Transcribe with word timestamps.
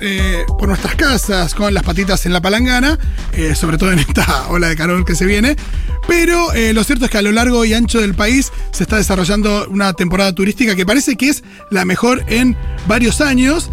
eh, 0.00 0.44
por 0.58 0.68
nuestras 0.68 0.94
casas 0.96 1.54
con 1.54 1.72
las 1.72 1.82
patitas 1.82 2.26
en 2.26 2.32
la 2.32 2.40
palangana, 2.40 2.98
eh, 3.32 3.54
sobre 3.54 3.78
todo 3.78 3.92
en 3.92 4.00
esta 4.00 4.46
ola 4.48 4.68
de 4.68 4.76
calor 4.76 5.04
que 5.04 5.14
se 5.14 5.26
viene. 5.26 5.56
Pero 6.08 6.52
eh, 6.52 6.72
lo 6.72 6.84
cierto 6.84 7.04
es 7.04 7.10
que 7.10 7.18
a 7.18 7.22
lo 7.22 7.32
largo 7.32 7.64
y 7.64 7.74
ancho 7.74 8.00
del 8.00 8.14
país 8.14 8.52
se 8.72 8.84
está 8.84 8.96
desarrollando 8.96 9.66
una 9.68 9.92
temporada 9.92 10.32
turística 10.32 10.74
que 10.74 10.86
parece 10.86 11.16
que 11.16 11.28
es 11.28 11.44
la 11.70 11.84
mejor 11.84 12.24
en 12.28 12.56
varios 12.86 13.20
años. 13.20 13.70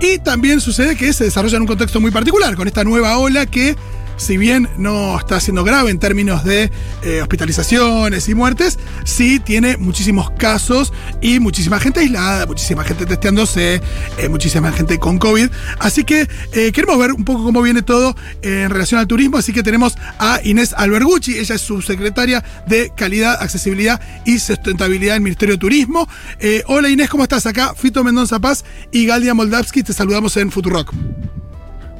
Y 0.00 0.18
también 0.18 0.60
sucede 0.60 0.96
que 0.96 1.12
se 1.12 1.24
desarrolla 1.24 1.56
en 1.56 1.62
un 1.62 1.68
contexto 1.68 2.00
muy 2.00 2.10
particular, 2.10 2.56
con 2.56 2.66
esta 2.66 2.84
nueva 2.84 3.18
ola 3.18 3.44
que 3.44 3.76
si 4.20 4.36
bien 4.36 4.68
no 4.76 5.18
está 5.18 5.40
siendo 5.40 5.64
grave 5.64 5.90
en 5.90 5.98
términos 5.98 6.44
de 6.44 6.70
eh, 7.02 7.22
hospitalizaciones 7.22 8.28
y 8.28 8.34
muertes, 8.34 8.78
sí 9.04 9.40
tiene 9.40 9.78
muchísimos 9.78 10.30
casos 10.32 10.92
y 11.22 11.40
muchísima 11.40 11.80
gente 11.80 12.00
aislada, 12.00 12.46
muchísima 12.46 12.84
gente 12.84 13.06
testeándose, 13.06 13.80
eh, 14.18 14.28
muchísima 14.28 14.72
gente 14.72 14.98
con 14.98 15.18
COVID. 15.18 15.48
Así 15.78 16.04
que 16.04 16.28
eh, 16.52 16.70
queremos 16.70 16.98
ver 16.98 17.12
un 17.12 17.24
poco 17.24 17.44
cómo 17.44 17.62
viene 17.62 17.80
todo 17.80 18.14
en 18.42 18.68
relación 18.68 19.00
al 19.00 19.06
turismo, 19.06 19.38
así 19.38 19.54
que 19.54 19.62
tenemos 19.62 19.96
a 20.18 20.40
Inés 20.44 20.74
Albergucci, 20.76 21.38
ella 21.38 21.54
es 21.54 21.62
subsecretaria 21.62 22.44
de 22.66 22.92
Calidad, 22.94 23.38
Accesibilidad 23.40 24.00
y 24.26 24.38
Sustentabilidad 24.38 25.14
del 25.14 25.22
Ministerio 25.22 25.54
de 25.54 25.60
Turismo. 25.60 26.06
hola 26.66 26.90
Inés, 26.90 27.08
¿cómo 27.08 27.22
estás? 27.22 27.46
Acá 27.46 27.74
Fito 27.74 28.04
Mendoza 28.04 28.38
Paz 28.38 28.64
y 28.92 29.06
Galdia 29.06 29.32
Moldavsky, 29.32 29.82
te 29.82 29.94
saludamos 29.94 30.36
en 30.36 30.50
Futurock. 30.50 30.92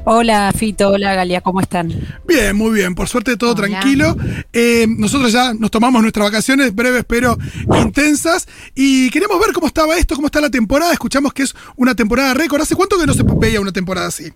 Hola 0.03 0.51
Fito, 0.55 0.89
hola 0.89 1.13
Galia, 1.13 1.41
¿cómo 1.41 1.61
están? 1.61 1.89
Bien, 2.27 2.55
muy 2.55 2.71
bien, 2.71 2.95
por 2.95 3.07
suerte 3.07 3.37
todo 3.37 3.53
tranquilo. 3.53 4.15
Eh, 4.51 4.87
nosotros 4.89 5.31
ya 5.31 5.53
nos 5.53 5.69
tomamos 5.69 6.01
nuestras 6.01 6.25
vacaciones 6.25 6.73
breves 6.73 7.05
pero 7.07 7.37
intensas 7.79 8.47
y 8.73 9.09
queremos 9.11 9.39
ver 9.39 9.53
cómo 9.53 9.67
estaba 9.67 9.95
esto, 9.97 10.15
cómo 10.15 10.27
está 10.27 10.41
la 10.41 10.49
temporada. 10.49 10.91
Escuchamos 10.91 11.33
que 11.33 11.43
es 11.43 11.55
una 11.75 11.93
temporada 11.93 12.33
récord. 12.33 12.61
¿Hace 12.61 12.75
cuánto 12.75 12.97
que 12.97 13.05
no 13.05 13.13
se 13.13 13.23
veía 13.23 13.61
una 13.61 13.71
temporada 13.71 14.07
así? 14.07 14.31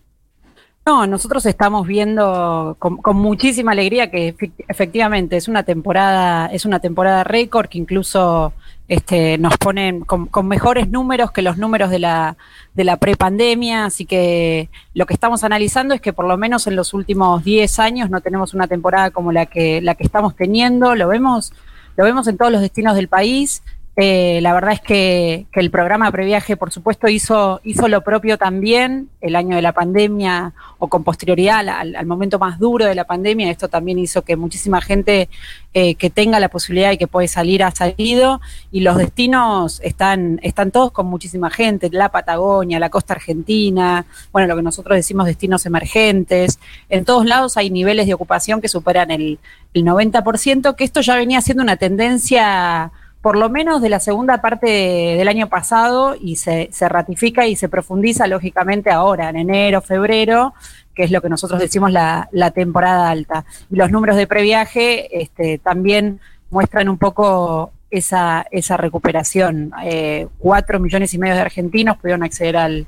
No, 0.87 1.07
nosotros 1.07 1.47
estamos 1.47 1.87
viendo 1.87 2.75
con, 2.77 2.99
muchísima 3.15 3.71
alegría 3.71 4.11
que 4.11 4.35
efectivamente 4.67 5.35
es 5.35 5.47
una 5.47 5.63
temporada, 5.63 6.45
es 6.45 6.63
una 6.63 6.79
temporada 6.79 7.23
récord 7.23 7.67
que 7.67 7.79
incluso 7.79 8.53
este, 8.87 9.39
nos 9.39 9.57
ponen 9.57 10.01
con, 10.01 10.29
mejores 10.47 10.87
números 10.87 11.31
que 11.31 11.41
los 11.41 11.57
números 11.57 11.89
de 11.89 11.97
la, 11.97 12.37
de 12.75 12.83
la 12.83 12.97
prepandemia, 12.97 13.85
así 13.85 14.05
que 14.05 14.69
lo 14.93 15.07
que 15.07 15.15
estamos 15.15 15.43
analizando 15.43 15.95
es 15.95 16.01
que 16.01 16.13
por 16.13 16.27
lo 16.27 16.37
menos 16.37 16.67
en 16.67 16.75
los 16.75 16.93
últimos 16.93 17.43
10 17.43 17.79
años 17.79 18.11
no 18.11 18.21
tenemos 18.21 18.53
una 18.53 18.67
temporada 18.67 19.09
como 19.09 19.31
la 19.31 19.47
que, 19.47 19.81
la 19.81 19.95
que 19.95 20.03
estamos 20.03 20.35
teniendo, 20.35 20.93
lo 20.93 21.07
vemos, 21.07 21.51
lo 21.97 22.03
vemos 22.03 22.27
en 22.27 22.37
todos 22.37 22.51
los 22.51 22.61
destinos 22.61 22.95
del 22.95 23.07
país, 23.07 23.63
eh, 23.97 24.39
la 24.41 24.53
verdad 24.53 24.73
es 24.73 24.81
que, 24.81 25.45
el 25.53 25.71
programa 25.71 26.11
Previaje, 26.11 26.57
por 26.57 26.69
supuesto, 26.71 27.07
hizo, 27.07 27.61
hizo 27.63 27.87
lo 27.87 28.01
propio 28.01 28.37
también 28.37 29.07
el 29.21 29.37
año 29.37 29.55
de 29.55 29.61
la 29.61 29.71
pandemia 29.71 30.53
o 30.79 30.89
con 30.89 31.05
posterioridad 31.05 31.67
al, 31.69 32.05
momento 32.05 32.37
más 32.37 32.59
duro 32.59 32.85
de 32.85 32.93
la 32.93 33.05
pandemia. 33.05 33.49
Esto 33.49 33.69
también 33.69 33.97
hizo 33.97 34.23
que 34.23 34.35
muchísima 34.35 34.81
gente 34.81 35.29
eh, 35.73 35.95
que 35.95 36.09
tenga 36.09 36.41
la 36.41 36.49
posibilidad 36.49 36.91
y 36.91 36.97
que 36.97 37.07
puede 37.07 37.29
salir 37.29 37.63
ha 37.63 37.71
salido 37.71 38.41
y 38.69 38.81
los 38.81 38.97
destinos 38.97 39.79
están, 39.81 40.41
están 40.43 40.71
todos 40.71 40.91
con 40.91 41.07
muchísima 41.07 41.49
gente, 41.49 41.89
la 41.89 42.09
Patagonia, 42.09 42.79
la 42.79 42.89
costa 42.89 43.13
argentina, 43.13 44.05
bueno, 44.33 44.47
lo 44.49 44.57
que 44.57 44.61
nosotros 44.61 44.97
decimos 44.97 45.25
destinos 45.25 45.65
emergentes. 45.65 46.59
En 46.89 47.05
todos 47.05 47.25
lados 47.25 47.55
hay 47.55 47.69
niveles 47.69 48.07
de 48.07 48.13
ocupación 48.13 48.59
que 48.59 48.67
superan 48.67 49.09
el, 49.11 49.39
el 49.73 49.83
90%, 49.85 50.75
que 50.75 50.83
esto 50.83 50.99
ya 50.99 51.15
venía 51.15 51.39
siendo 51.39 51.63
una 51.63 51.77
tendencia 51.77 52.91
por 53.25 53.37
lo 53.37 53.49
menos 53.49 53.81
de 53.81 53.89
la 53.89 53.99
segunda 53.99 54.39
parte 54.39 54.67
del 54.67 55.27
año 55.27 55.49
pasado 55.49 56.15
y 56.21 56.35
se, 56.35 56.69
ratifica 56.81 57.47
y 57.47 57.55
se 57.55 57.67
profundiza 57.67 58.27
lógicamente 58.27 58.91
ahora, 58.91 59.31
en 59.31 59.37
enero, 59.37 59.81
febrero, 59.81 60.53
que 60.93 61.05
es 61.05 61.09
lo 61.09 61.23
que 61.23 61.29
nosotros 61.29 61.59
decimos 61.59 61.91
la, 61.91 62.29
temporada 62.53 63.09
alta. 63.09 63.43
Y 63.71 63.77
los 63.77 63.89
números 63.89 64.15
de 64.15 64.27
previaje 64.27 65.23
este, 65.23 65.57
también 65.57 66.19
muestran 66.51 66.87
un 66.87 66.99
poco 66.99 67.71
esa, 67.89 68.45
esa 68.51 68.77
recuperación. 68.77 69.71
Eh, 69.83 70.27
cuatro 70.37 70.79
millones 70.79 71.11
y 71.15 71.17
medio 71.17 71.33
de 71.33 71.41
argentinos 71.41 71.97
pudieron 71.97 72.21
acceder 72.21 72.55
al, 72.57 72.85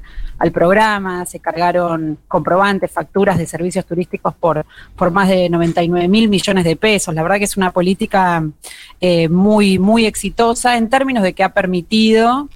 programa, 0.51 1.25
se 1.25 1.39
cargaron 1.39 2.17
comprobantes, 2.27 2.91
facturas 2.91 3.37
de 3.37 3.45
servicios 3.45 3.85
turísticos 3.85 4.33
por, 4.35 4.65
por 4.95 5.11
más 5.11 5.29
de 5.29 5.49
99 5.49 6.07
mil 6.07 6.29
millones 6.29 6.63
de 6.63 6.75
pesos. 6.75 7.13
La 7.13 7.23
verdad 7.23 7.37
que 7.37 7.45
es 7.45 7.57
una 7.57 7.71
política 7.71 8.43
eh, 9.01 9.29
muy, 9.29 9.79
muy 9.79 10.05
exitosa 10.05 10.77
en 10.77 10.89
términos 10.89 11.23
de 11.23 11.33
que 11.33 11.43
ha 11.43 11.53
permitido 11.53 12.49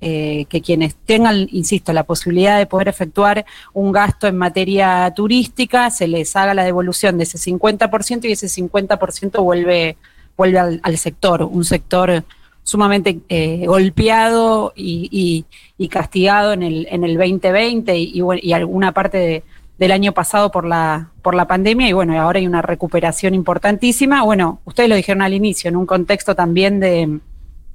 eh, 0.00 0.46
que 0.48 0.60
quienes 0.60 0.94
tengan, 0.94 1.48
insisto, 1.50 1.92
la 1.92 2.04
posibilidad 2.04 2.58
de 2.58 2.66
poder 2.66 2.88
efectuar 2.88 3.44
un 3.72 3.92
gasto 3.92 4.26
en 4.26 4.36
materia 4.36 5.12
turística, 5.14 5.90
se 5.90 6.06
les 6.06 6.36
haga 6.36 6.54
la 6.54 6.64
devolución 6.64 7.18
de 7.18 7.24
ese 7.24 7.38
50% 7.38 8.24
y 8.24 8.32
ese 8.32 8.46
50% 8.46 9.42
vuelve 9.42 9.96
vuelve 10.36 10.58
al, 10.58 10.98
sector, 10.98 11.42
un 11.42 11.64
sector 11.64 12.24
sumamente 12.66 13.20
eh, 13.28 13.64
golpeado 13.64 14.72
y, 14.74 15.44
castigado 15.88 16.52
en 16.52 16.64
el, 16.64 16.88
en 16.90 17.04
el 17.04 17.16
2020 17.16 17.96
y, 17.96 18.22
y 18.42 18.52
alguna 18.52 18.90
parte 18.92 19.44
del 19.78 19.92
año 19.92 20.12
pasado 20.12 20.50
por 20.50 20.66
la, 20.66 21.10
por 21.22 21.36
la 21.36 21.46
pandemia 21.46 21.88
y 21.88 21.92
bueno, 21.92 22.20
ahora 22.20 22.40
hay 22.40 22.46
una 22.46 22.62
recuperación 22.62 23.34
importantísima. 23.34 24.24
Bueno, 24.24 24.60
ustedes 24.64 24.88
lo 24.88 24.96
dijeron 24.96 25.22
al 25.22 25.32
inicio, 25.32 25.68
en 25.68 25.76
un 25.76 25.86
contexto 25.86 26.34
también 26.34 26.80
de 26.80 27.20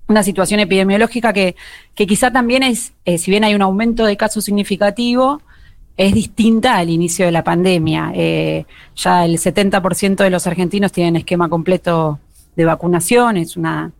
una 0.10 0.24
situación 0.24 0.60
epidemiológica 0.60 1.32
que, 1.32 1.56
que 1.96 2.06
quizá 2.06 2.32
también 2.32 2.62
es, 2.64 2.92
eh, 3.06 3.18
si 3.18 3.32
bien 3.32 3.46
hay 3.46 3.56
un 3.56 3.62
aumento 3.62 4.06
de 4.06 4.18
casos 4.18 4.44
significativo, 4.44 5.42
es 5.96 6.14
distinta 6.14 6.76
al 6.76 6.90
inicio 6.90 7.26
de 7.26 7.32
la 7.32 7.46
pandemia. 7.46 8.12
Eh, 8.14 8.66
ya 8.98 9.24
el 9.24 9.38
70% 9.38 10.18
de 10.18 10.30
los 10.30 10.48
argentinos 10.48 10.92
tienen 10.92 11.16
esquema 11.16 11.48
completo 11.48 12.20
de 12.58 12.66
vacunación, 12.66 13.38
es 13.38 13.56
una, 13.56 13.94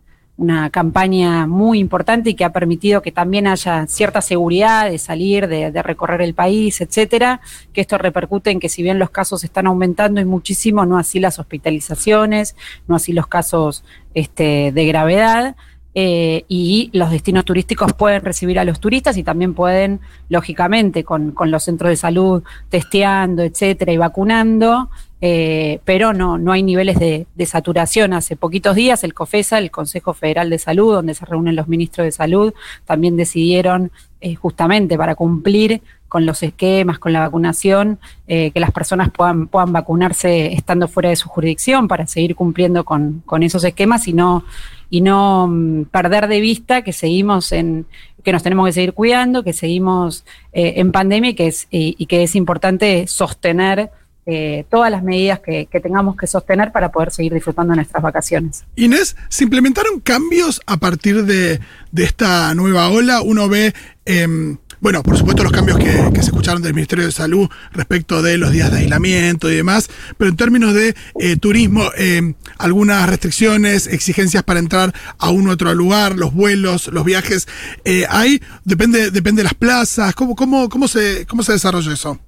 campaña 0.70 1.46
muy 1.46 1.78
importante 1.78 2.30
y 2.30 2.34
que 2.34 2.44
ha 2.44 2.52
permitido 2.52 3.02
que 3.02 3.12
también 3.12 3.46
haya 3.46 3.86
cierta 3.86 4.20
seguridad 4.20 4.90
de 4.90 4.98
salir, 4.98 5.48
de, 5.48 5.82
recorrer 5.82 6.22
el 6.22 6.34
país, 6.34 6.80
etcétera, 6.80 7.40
que 7.72 7.80
esto 7.80 7.98
repercute 7.98 8.50
en 8.50 8.60
que 8.60 8.68
si 8.68 8.82
bien 8.82 8.98
los 8.98 9.10
casos 9.10 9.44
están 9.44 9.66
aumentando 9.66 10.20
y 10.20 10.24
muchísimo, 10.24 10.86
no 10.86 10.98
así 10.98 11.20
las 11.20 11.38
hospitalizaciones, 11.38 12.56
no 12.86 12.96
así 12.96 13.12
los 13.12 13.26
casos 13.26 13.84
este, 14.14 14.72
de 14.72 14.86
gravedad. 14.86 15.56
Eh, 15.94 16.46
y 16.48 16.88
los 16.94 17.10
destinos 17.10 17.44
turísticos 17.44 17.92
pueden 17.92 18.22
recibir 18.22 18.58
a 18.58 18.64
los 18.64 18.80
turistas 18.80 19.18
y 19.18 19.22
también 19.22 19.52
pueden, 19.52 20.00
lógicamente, 20.30 21.04
con, 21.04 21.32
con 21.32 21.50
los 21.50 21.64
centros 21.64 21.90
de 21.90 21.96
salud 21.96 22.42
testeando, 22.70 23.42
etcétera, 23.42 23.92
y 23.92 23.98
vacunando, 23.98 24.88
eh, 25.24 25.78
pero 25.84 26.12
no, 26.12 26.36
no 26.36 26.50
hay 26.50 26.64
niveles 26.64 26.98
de, 26.98 27.26
saturación. 27.46 28.12
Hace 28.12 28.34
poquitos 28.34 28.74
días 28.74 29.04
el 29.04 29.14
COFESA, 29.14 29.58
el 29.58 29.70
Consejo 29.70 30.14
Federal 30.14 30.50
de 30.50 30.58
Salud, 30.58 30.94
donde 30.94 31.14
se 31.14 31.24
reúnen 31.24 31.54
los 31.54 31.68
ministros 31.68 32.04
de 32.04 32.10
salud, 32.10 32.52
también 32.86 33.16
decidieron 33.16 33.92
eh, 34.20 34.34
justamente 34.34 34.98
para 34.98 35.14
cumplir 35.14 35.80
con 36.08 36.26
los 36.26 36.42
esquemas, 36.42 36.98
con 36.98 37.12
la 37.12 37.20
vacunación, 37.20 38.00
eh, 38.26 38.50
que 38.50 38.58
las 38.58 38.72
personas 38.72 39.10
puedan, 39.10 39.46
puedan 39.46 39.72
vacunarse 39.72 40.54
estando 40.54 40.88
fuera 40.88 41.10
de 41.10 41.16
su 41.16 41.28
jurisdicción 41.28 41.86
para 41.86 42.08
seguir 42.08 42.34
cumpliendo 42.34 42.84
con, 42.84 43.22
esos 43.42 43.62
esquemas 43.62 44.08
y 44.08 44.12
no, 44.12 44.44
y 44.90 45.02
no 45.02 45.46
mm, 45.46 45.84
perder 45.84 46.26
de 46.26 46.40
vista 46.40 46.82
que 46.82 46.92
seguimos 46.92 47.52
en, 47.52 47.86
que 48.24 48.32
nos 48.32 48.42
tenemos 48.42 48.66
que 48.66 48.72
seguir 48.72 48.92
cuidando, 48.92 49.44
que 49.44 49.52
seguimos 49.52 50.24
en 50.52 50.92
pandemia 50.92 51.34
que 51.34 51.46
es, 51.46 51.66
y 51.70 52.06
que 52.06 52.24
es 52.24 52.36
importante 52.36 53.06
sostener 53.06 53.90
eh, 54.24 54.64
todas 54.70 54.88
las 54.90 55.02
medidas 55.02 55.40
que, 55.40 55.66
tengamos 55.82 56.16
que 56.16 56.28
sostener 56.28 56.70
para 56.70 56.92
poder 56.92 57.10
seguir 57.10 57.34
disfrutando 57.34 57.74
nuestras 57.74 58.00
vacaciones. 58.02 58.64
Inés, 58.76 59.16
¿se 59.28 59.42
implementaron 59.42 59.98
cambios 59.98 60.60
a 60.66 60.76
partir 60.76 61.24
de, 61.24 61.60
esta 61.96 62.54
nueva 62.54 62.88
ola? 62.90 63.20
Uno 63.20 63.48
ve, 63.48 63.74
em, 64.04 64.58
bueno, 64.80 65.02
por 65.02 65.16
supuesto 65.16 65.42
los 65.42 65.50
cambios 65.50 65.76
que, 65.78 66.22
se 66.22 66.30
escucharon 66.30 66.62
del 66.62 66.72
Ministerio 66.72 67.04
de 67.04 67.10
Salud 67.10 67.48
respecto 67.72 68.22
de 68.22 68.38
los 68.38 68.52
días 68.52 68.70
de 68.70 68.78
aislamiento 68.78 69.50
y 69.50 69.56
demás, 69.56 69.90
pero 70.18 70.30
en 70.30 70.36
términos 70.36 70.72
de 70.72 70.94
eh, 71.18 71.36
turismo, 71.36 71.90
em, 71.96 72.34
algunas 72.58 73.08
restricciones, 73.08 73.88
exigencias 73.88 74.44
para 74.44 74.60
entrar 74.60 74.94
a 75.18 75.30
un 75.30 75.48
otro 75.48 75.74
lugar, 75.74 76.16
los 76.16 76.32
vuelos, 76.32 76.86
los 76.92 77.04
viajes, 77.04 77.48
eh, 77.84 78.06
¿hay? 78.08 78.40
Depende, 78.64 79.10
depende 79.10 79.40
de 79.40 79.44
las 79.44 79.54
plazas, 79.54 80.14
¿cómo, 80.14 80.36
cómo, 80.36 80.68
cómo, 80.68 80.86
se, 80.86 81.26
cómo 81.26 81.42
se 81.42 81.52
desarrolla 81.52 81.92
eso? 81.92 82.20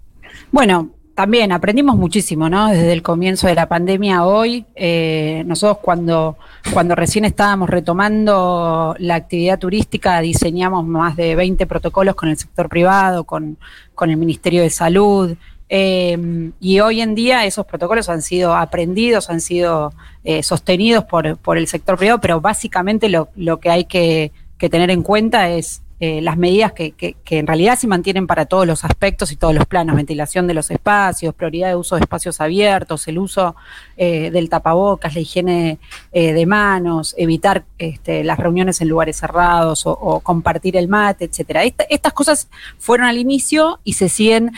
Bueno, 0.50 0.92
también 1.14 1.52
aprendimos 1.52 1.96
muchísimo, 1.96 2.48
¿no? 2.48 2.68
Desde 2.68 2.92
el 2.92 3.02
comienzo 3.02 3.46
de 3.46 3.54
la 3.54 3.68
pandemia 3.68 4.24
hoy, 4.24 4.66
eh, 4.74 5.44
nosotros 5.46 5.78
cuando, 5.80 6.36
cuando 6.72 6.94
recién 6.94 7.24
estábamos 7.24 7.70
retomando 7.70 8.96
la 8.98 9.14
actividad 9.14 9.58
turística, 9.58 10.20
diseñamos 10.20 10.84
más 10.84 11.16
de 11.16 11.36
20 11.36 11.66
protocolos 11.66 12.16
con 12.16 12.28
el 12.28 12.36
sector 12.36 12.68
privado, 12.68 13.24
con, 13.24 13.58
con 13.94 14.10
el 14.10 14.16
Ministerio 14.16 14.62
de 14.62 14.70
Salud, 14.70 15.36
eh, 15.68 16.52
y 16.60 16.80
hoy 16.80 17.00
en 17.00 17.14
día 17.14 17.46
esos 17.46 17.64
protocolos 17.64 18.08
han 18.08 18.20
sido 18.20 18.54
aprendidos, 18.54 19.30
han 19.30 19.40
sido 19.40 19.92
eh, 20.24 20.42
sostenidos 20.42 21.04
por, 21.04 21.36
por, 21.38 21.58
el 21.58 21.68
sector 21.68 21.96
privado, 21.96 22.20
pero 22.20 22.40
básicamente 22.40 23.08
lo, 23.08 23.28
lo 23.36 23.60
que 23.60 23.70
hay 23.70 23.84
que, 23.84 24.32
que 24.58 24.68
tener 24.68 24.90
en 24.90 25.02
cuenta 25.02 25.48
es 25.48 25.82
eh, 26.06 26.20
las 26.20 26.36
medidas 26.36 26.72
que, 26.72 27.16
en 27.30 27.46
realidad 27.46 27.78
se 27.78 27.86
mantienen 27.86 28.26
para 28.26 28.44
todos 28.44 28.66
los 28.66 28.84
aspectos 28.84 29.32
y 29.32 29.36
todos 29.36 29.54
los 29.54 29.64
planos, 29.64 29.96
ventilación 29.96 30.46
de 30.46 30.52
los 30.52 30.70
espacios, 30.70 31.34
prioridad 31.34 31.68
de 31.68 31.76
uso 31.76 31.94
de 31.94 32.02
espacios 32.02 32.42
abiertos, 32.42 33.08
el 33.08 33.18
uso 33.18 33.56
eh, 33.96 34.30
del 34.30 34.50
tapabocas, 34.50 35.14
la 35.14 35.20
higiene 35.22 35.78
eh, 36.12 36.34
de 36.34 36.44
manos, 36.44 37.14
evitar 37.16 37.64
este, 37.78 38.22
las 38.22 38.38
reuniones 38.38 38.82
en 38.82 38.88
lugares 38.88 39.16
cerrados 39.16 39.84
o, 39.86 40.20
compartir 40.20 40.76
el 40.76 40.88
mate, 40.88 41.24
etcétera. 41.24 41.62
estas 41.64 42.12
cosas 42.12 42.48
fueron 42.76 43.06
al 43.06 43.16
inicio 43.16 43.80
y 43.82 43.94
se 43.94 44.10
siguen 44.10 44.52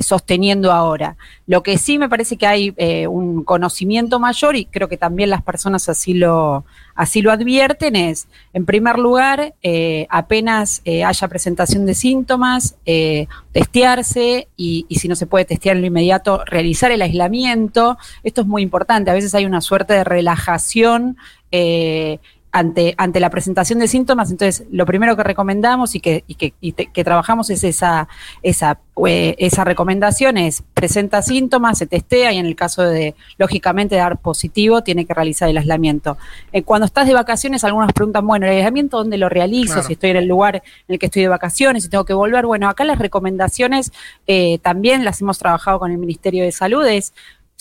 sosteniendo 0.00 0.70
ahora. 0.70 1.16
Lo 1.48 1.64
que 1.64 1.78
sí 1.78 1.98
me 1.98 2.08
parece 2.08 2.36
que 2.36 2.46
hay 2.46 2.74
un 3.08 3.42
conocimiento 3.42 4.20
mayor 4.20 4.54
y 4.54 4.66
creo 4.66 4.88
que 4.88 4.96
también 4.96 5.30
las 5.30 5.42
personas 5.42 5.88
así 5.88 6.14
lo 6.14 6.64
así 6.94 7.22
lo 7.22 7.32
advierten 7.32 7.96
es, 7.96 8.28
en 8.52 8.64
primer 8.66 8.98
lugar, 8.98 9.54
apenas 10.08 10.80
eh, 10.84 11.04
haya 11.04 11.28
presentación 11.28 11.86
de 11.86 11.94
síntomas, 11.94 12.76
eh, 12.86 13.26
testearse 13.52 14.48
y, 14.56 14.86
y, 14.88 14.96
si 14.96 15.08
no 15.08 15.16
se 15.16 15.26
puede 15.26 15.44
testear 15.44 15.76
en 15.76 15.82
lo 15.82 15.88
inmediato, 15.88 16.44
realizar 16.44 16.90
el 16.90 17.02
aislamiento. 17.02 17.96
Esto 18.22 18.42
es 18.42 18.46
muy 18.46 18.62
importante. 18.62 19.10
A 19.10 19.14
veces 19.14 19.34
hay 19.34 19.46
una 19.46 19.60
suerte 19.60 19.94
de 19.94 20.04
relajación 20.04 21.16
ante, 22.54 22.94
ante 22.98 23.18
la 23.18 23.30
presentación 23.30 23.80
de 23.80 23.88
síntomas, 23.88 24.30
entonces 24.30 24.64
lo 24.70 24.86
primero 24.86 25.16
que 25.16 25.24
recomendamos 25.24 25.96
y 25.96 26.00
que, 26.00 26.22
y 26.28 26.36
que, 26.36 26.52
que 26.86 27.02
trabajamos 27.02 27.50
es 27.50 27.64
esa, 27.64 28.06
esa, 28.44 28.78
eh, 29.08 29.34
esa 29.38 29.64
recomendación 29.64 30.38
es 30.38 30.62
presenta 30.72 31.20
síntomas, 31.20 31.78
se 31.78 31.88
testea 31.88 32.32
y 32.32 32.38
en 32.38 32.46
el 32.46 32.54
caso 32.54 32.82
de, 32.82 33.16
lógicamente, 33.38 33.96
dar 33.96 34.18
positivo, 34.18 34.84
tiene 34.84 35.04
que 35.04 35.12
realizar 35.14 35.48
el 35.48 35.58
aislamiento. 35.58 36.16
Eh, 36.52 36.62
cuando 36.62 36.86
estás 36.86 37.08
de 37.08 37.14
vacaciones, 37.14 37.64
algunas 37.64 37.92
preguntan, 37.92 38.24
bueno, 38.24 38.46
el 38.46 38.52
aislamiento, 38.52 38.98
¿dónde 38.98 39.18
lo 39.18 39.28
realizo? 39.28 39.82
Si 39.82 39.94
estoy 39.94 40.10
en 40.10 40.18
el 40.18 40.28
lugar 40.28 40.62
en 40.86 40.92
el 40.92 41.00
que 41.00 41.06
estoy 41.06 41.22
de 41.22 41.28
vacaciones, 41.28 41.82
si 41.82 41.88
tengo 41.88 42.04
que 42.04 42.14
volver. 42.14 42.46
Bueno, 42.46 42.68
acá 42.68 42.84
las 42.84 43.00
recomendaciones 43.00 43.90
eh, 44.28 44.60
también 44.60 45.04
las 45.04 45.20
hemos 45.20 45.38
trabajado 45.38 45.80
con 45.80 45.90
el 45.90 45.98
Ministerio 45.98 46.44
de 46.44 46.52
Salud, 46.52 46.86
es 46.86 47.14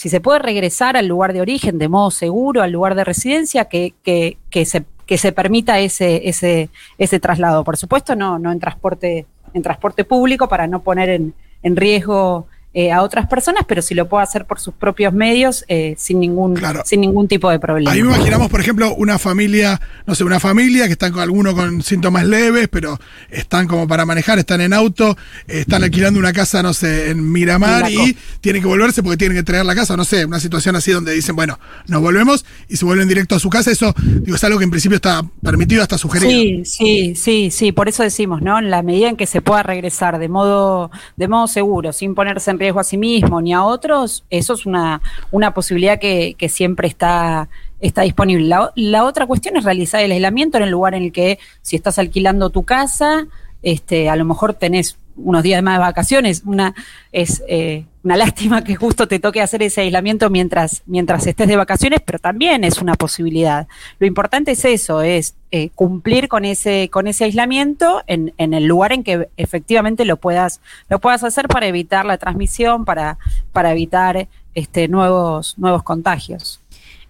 si 0.04 0.10
se 0.10 0.20
puede 0.20 0.40
regresar 0.40 0.98
al 0.98 1.08
lugar 1.08 1.32
de 1.32 1.40
origen 1.40 1.78
de 1.78 1.88
modo 1.88 2.12
seguro, 2.12 2.62
al 2.62 2.74
lugar 2.74 2.94
de 2.94 3.06
residencia, 3.06 3.70
que, 3.70 3.94
que, 4.04 4.38
que 4.50 4.66
se 4.66 4.84
que 5.06 5.18
se 5.18 5.32
permita 5.32 5.80
ese, 5.80 6.28
ese, 6.28 6.70
ese 6.98 7.22
traslado. 7.22 7.64
Por 7.64 7.78
supuesto, 7.78 8.14
no, 8.14 8.38
no 8.38 8.52
en 8.52 8.60
transporte, 8.60 9.26
en 9.54 9.62
transporte 9.62 10.04
público 10.04 10.50
para 10.50 10.68
no 10.68 10.84
poner 10.84 11.08
en, 11.08 11.34
en 11.62 11.76
riesgo 11.78 12.48
eh, 12.76 12.92
a 12.92 13.04
otras 13.04 13.28
personas, 13.28 13.66
pero 13.68 13.84
si 13.84 13.94
lo 13.94 14.10
puede 14.10 14.24
hacer 14.24 14.46
por 14.46 14.60
sus 14.60 14.74
propios 14.74 15.14
medios 15.14 15.64
eh, 15.68 15.94
sin, 15.98 16.20
ningún, 16.20 16.60
sin 16.86 17.02
ningún 17.02 17.28
tipo 17.28 17.50
de 17.52 17.60
problema. 17.60 17.92
Ahí 17.92 18.02
me 18.02 18.16
imaginamos, 18.16 18.50
por 18.50 18.60
ejemplo, 18.60 18.96
una 18.96 19.20
familia, 19.20 19.80
no 20.08 20.16
sé, 20.16 20.24
una 20.24 20.40
familia 20.40 20.88
que 20.88 20.94
están 20.94 21.12
con 21.12 21.22
alguno 21.22 21.54
con 21.54 21.84
síntomas 21.84 22.26
leves, 22.26 22.68
pero 22.70 23.00
están 23.30 23.68
como 23.68 23.88
para 23.88 24.08
manejar, 24.08 24.40
están 24.40 24.60
en 24.62 24.74
auto, 24.74 25.16
están 25.48 25.84
alquilando 25.84 26.20
una 26.20 26.34
casa, 26.34 26.64
no 26.64 26.74
sé, 26.74 27.12
en 27.12 27.32
Miramar 27.32 27.92
y 27.92 28.18
tienen 28.42 28.64
que 28.64 28.68
volverse 28.68 29.04
porque 29.04 29.18
tienen 29.18 29.38
que 29.38 29.44
traer 29.44 29.66
la 29.66 29.76
casa, 29.76 29.96
no 29.96 30.04
sé, 30.04 30.26
una 30.26 30.40
situación 30.40 30.76
así 30.76 30.92
donde 30.92 31.14
dicen, 31.14 31.36
bueno, 31.36 31.60
nos 31.88 32.02
volvemos 32.02 32.44
y 32.68 32.78
se 32.78 32.86
vuelven 32.86 33.08
directo 33.08 33.36
a 33.36 33.40
su 33.40 33.52
casa. 33.52 33.70
Eso 33.70 33.94
digo, 33.98 34.36
es 34.36 34.44
algo 34.44 34.58
que 34.58 34.64
en 34.64 34.72
principio 34.72 34.96
está 34.96 35.24
permitido, 35.44 35.84
hasta 35.84 36.00
sugerido. 36.00 36.32
Sí, 36.32 36.64
sí, 36.66 37.16
sí, 37.16 37.52
sí, 37.52 37.72
por 37.72 37.88
eso 37.88 38.02
decimos, 38.02 38.42
¿no? 38.42 38.58
En 38.58 38.72
la 38.72 38.82
medida 38.82 39.10
en 39.10 39.16
que 39.16 39.28
se 39.28 39.42
pueda 39.42 39.62
regresar 39.62 40.18
de 40.18 40.28
modo, 40.28 40.90
de 41.18 41.28
modo 41.28 41.48
seguro, 41.48 41.94
sin 41.94 42.16
ponerse 42.16 42.50
en 42.50 42.63
riesgo 42.64 42.80
a 42.80 42.84
sí 42.84 42.98
mismo 42.98 43.42
ni 43.42 43.54
a 43.54 43.64
otros, 43.64 44.26
eso 44.30 44.54
es 44.54 44.66
una, 44.66 45.02
una 45.32 45.54
posibilidad 45.54 46.00
que, 46.00 46.36
que 46.38 46.50
siempre 46.50 46.88
está, 46.88 47.50
está 47.80 48.02
disponible. 48.04 48.56
La, 48.76 49.04
otra 49.04 49.28
cuestión 49.28 49.58
es 49.58 49.64
realizar 49.66 50.02
el 50.02 50.12
aislamiento 50.12 50.58
en 50.58 50.64
el 50.64 50.70
lugar 50.70 50.96
en 50.96 51.04
el 51.04 51.12
que 51.12 51.38
si 51.62 51.76
estás 51.76 52.00
alquilando 52.00 52.50
tu 52.50 52.64
casa, 52.64 53.28
este, 53.62 54.10
a 54.10 54.16
lo 54.16 54.26
mejor 54.26 54.54
tenés 54.54 54.98
unos 55.16 55.44
días 55.44 55.62
más 55.64 55.76
de 55.76 55.80
vacaciones, 55.80 56.44
una 56.46 56.74
es 57.12 57.44
eh, 57.48 57.86
una 58.04 58.18
lástima 58.18 58.64
que 58.64 58.76
justo 58.76 59.08
te 59.08 59.20
toque 59.20 59.42
hacer 59.42 59.64
ese 59.64 59.82
aislamiento 59.82 60.30
mientras, 60.30 60.84
mientras 60.86 61.26
estés 61.26 61.48
de 61.48 61.56
vacaciones, 61.56 62.02
pero 62.06 62.20
también 62.20 62.64
es 62.64 62.82
una 62.82 62.96
posibilidad. 62.96 63.68
Lo 64.00 64.08
importante 64.08 64.52
es 64.52 64.66
eso, 64.66 65.02
es 65.02 65.36
eh, 65.52 65.70
cumplir 65.74 66.28
con 66.28 66.44
ese, 66.44 66.90
con 66.92 67.08
ese 67.08 67.24
aislamiento 67.24 68.04
en, 68.08 68.34
en, 68.38 68.54
el 68.54 68.66
lugar 68.66 68.92
en 68.92 69.04
que 69.04 69.30
efectivamente 69.38 70.04
lo 70.04 70.18
puedas, 70.18 70.60
lo 70.90 71.00
puedas 71.00 71.24
hacer 71.24 71.48
para 71.48 71.68
evitar 71.68 72.06
la 72.06 72.18
transmisión, 72.18 72.84
para, 72.84 73.18
para 73.54 73.72
evitar 73.72 74.28
este, 74.54 74.88
nuevos, 74.88 75.58
nuevos 75.58 75.84
contagios. 75.84 76.60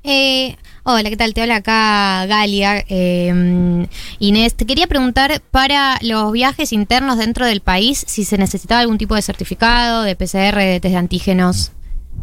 Eh, 0.04 0.58
hola, 0.84 1.10
¿qué 1.10 1.16
tal? 1.16 1.34
Te 1.34 1.42
habla 1.42 1.58
acá 1.58 2.26
Galia. 2.26 2.84
Eh, 2.90 3.88
Inés, 4.20 4.56
te 4.56 4.66
quería 4.66 4.88
preguntar 4.88 5.42
para 5.52 5.98
los 6.02 6.32
viajes 6.34 6.74
internos 6.74 7.18
dentro 7.18 7.46
del 7.46 7.62
país 7.62 8.04
si 8.06 8.26
se 8.26 8.38
necesitaba 8.38 8.82
algún 8.82 8.98
tipo 8.98 9.16
de 9.16 9.22
certificado, 9.22 10.04
de 10.04 10.16
PCR, 10.16 10.58
de 10.58 10.80
test 10.82 10.92
de 10.92 10.98
antígenos. 10.98 11.72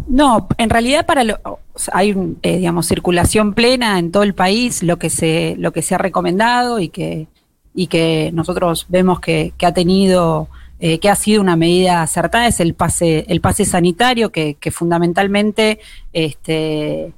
No, 0.07 0.47
en 0.59 0.71
realidad 0.71 1.07
para 1.07 1.25
lo, 1.25 1.39
hay 1.93 2.15
eh, 2.43 2.59
digamos 2.59 2.87
circulación 2.87 3.55
plena 3.55 3.99
en 3.99 4.13
todo 4.13 4.25
el 4.25 4.35
país, 4.35 4.83
lo 4.83 4.99
que 4.99 5.09
se 5.09 5.55
lo 5.59 5.73
que 5.73 5.83
se 5.83 5.95
ha 5.95 5.99
recomendado 5.99 6.81
y 6.81 6.91
que 6.91 7.29
y 7.75 7.87
que 7.87 8.31
nosotros 8.35 8.87
vemos 8.89 9.21
que, 9.21 9.53
que 9.57 9.67
ha 9.67 9.73
tenido 9.73 10.49
eh, 10.81 10.99
que 10.99 11.09
ha 11.09 11.15
sido 11.15 11.41
una 11.41 11.57
medida 11.57 12.03
acertada 12.03 12.47
es 12.47 12.61
el 12.61 12.75
pase 12.75 13.25
el 13.29 13.41
pase 13.41 13.65
sanitario 13.65 14.31
que, 14.33 14.55
que 14.55 14.71
fundamentalmente 14.71 15.81
este 16.13 17.13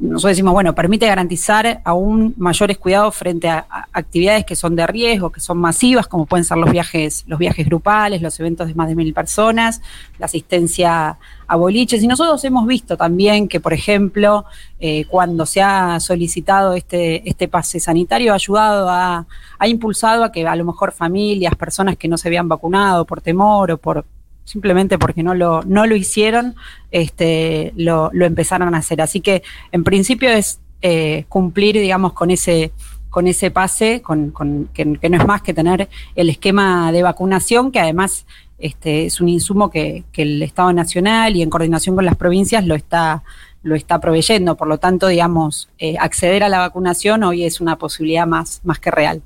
nosotros 0.00 0.30
decimos, 0.30 0.52
bueno, 0.52 0.74
permite 0.74 1.06
garantizar 1.06 1.80
aún 1.84 2.32
mayores 2.36 2.78
cuidados 2.78 3.16
frente 3.16 3.48
a, 3.48 3.66
actividades 3.92 4.44
que 4.44 4.54
son 4.54 4.76
de 4.76 4.86
riesgo, 4.86 5.30
que 5.30 5.40
son 5.40 5.58
masivas, 5.58 6.06
como 6.06 6.24
pueden 6.26 6.44
ser 6.44 6.56
los 6.58 6.70
viajes, 6.70 7.24
los 7.26 7.38
viajes 7.38 7.66
grupales, 7.66 8.22
los 8.22 8.38
eventos 8.38 8.68
de 8.68 8.74
más 8.74 8.88
de 8.88 8.94
mil 8.94 9.12
personas, 9.12 9.80
la 10.18 10.26
asistencia 10.26 11.18
a 11.48 11.56
boliches. 11.56 12.02
Y 12.02 12.06
nosotros 12.06 12.44
hemos 12.44 12.66
visto 12.66 12.96
también 12.96 13.48
que, 13.48 13.58
por 13.58 13.72
ejemplo, 13.72 14.44
eh, 14.78 15.04
cuando 15.06 15.46
se 15.46 15.62
ha 15.62 15.98
solicitado 15.98 16.74
este, 16.74 17.28
este 17.28 17.48
pase 17.48 17.80
sanitario, 17.80 18.32
ha 18.32 18.36
ayudado 18.36 18.88
a, 18.88 19.26
ha 19.58 19.68
impulsado 19.68 20.22
a 20.22 20.30
que 20.30 20.46
a 20.46 20.54
lo 20.54 20.64
mejor 20.64 20.92
familias, 20.92 21.56
personas 21.56 21.96
que 21.96 22.06
no 22.06 22.18
se 22.18 22.28
habían 22.28 22.48
vacunado 22.48 23.04
por 23.04 23.20
temor 23.20 23.72
o 23.72 23.78
por 23.78 24.04
simplemente 24.48 24.98
porque 24.98 25.22
no 25.22 25.34
lo, 25.34 25.62
no 25.62 25.86
lo 25.86 25.94
hicieron, 25.94 26.56
este, 26.90 27.72
lo, 27.76 28.10
lo 28.14 28.24
empezaron 28.24 28.74
a 28.74 28.78
hacer. 28.78 29.02
Así 29.02 29.20
que 29.20 29.42
en 29.72 29.84
principio 29.84 30.30
es 30.30 30.58
eh, 30.80 31.26
cumplir, 31.28 31.74
digamos, 31.74 32.14
con 32.14 32.30
ese 32.30 32.72
con 33.10 33.26
ese 33.26 33.50
pase, 33.50 34.02
con, 34.02 34.30
con 34.30 34.68
que, 34.74 34.84
no 34.84 35.16
es 35.16 35.26
más 35.26 35.40
que 35.40 35.54
tener 35.54 35.88
el 36.14 36.28
esquema 36.28 36.92
de 36.92 37.02
vacunación, 37.02 37.72
que 37.72 37.80
además 37.80 38.26
este, 38.58 39.06
es 39.06 39.20
un 39.22 39.30
insumo 39.30 39.70
que, 39.70 40.04
que, 40.12 40.22
el 40.22 40.42
Estado 40.42 40.72
Nacional 40.74 41.34
y 41.34 41.42
en 41.42 41.48
coordinación 41.48 41.96
con 41.96 42.04
las 42.04 42.16
provincias 42.16 42.66
lo 42.66 42.74
está, 42.74 43.22
lo 43.62 43.74
está 43.74 43.98
proveyendo. 43.98 44.56
Por 44.56 44.68
lo 44.68 44.78
tanto, 44.78 45.08
digamos, 45.08 45.70
eh, 45.78 45.96
acceder 45.98 46.44
a 46.44 46.50
la 46.50 46.58
vacunación 46.58 47.24
hoy 47.24 47.44
es 47.44 47.60
una 47.60 47.76
posibilidad 47.76 48.26
más, 48.26 48.60
más 48.62 48.78
que 48.78 48.90
real. 48.90 49.22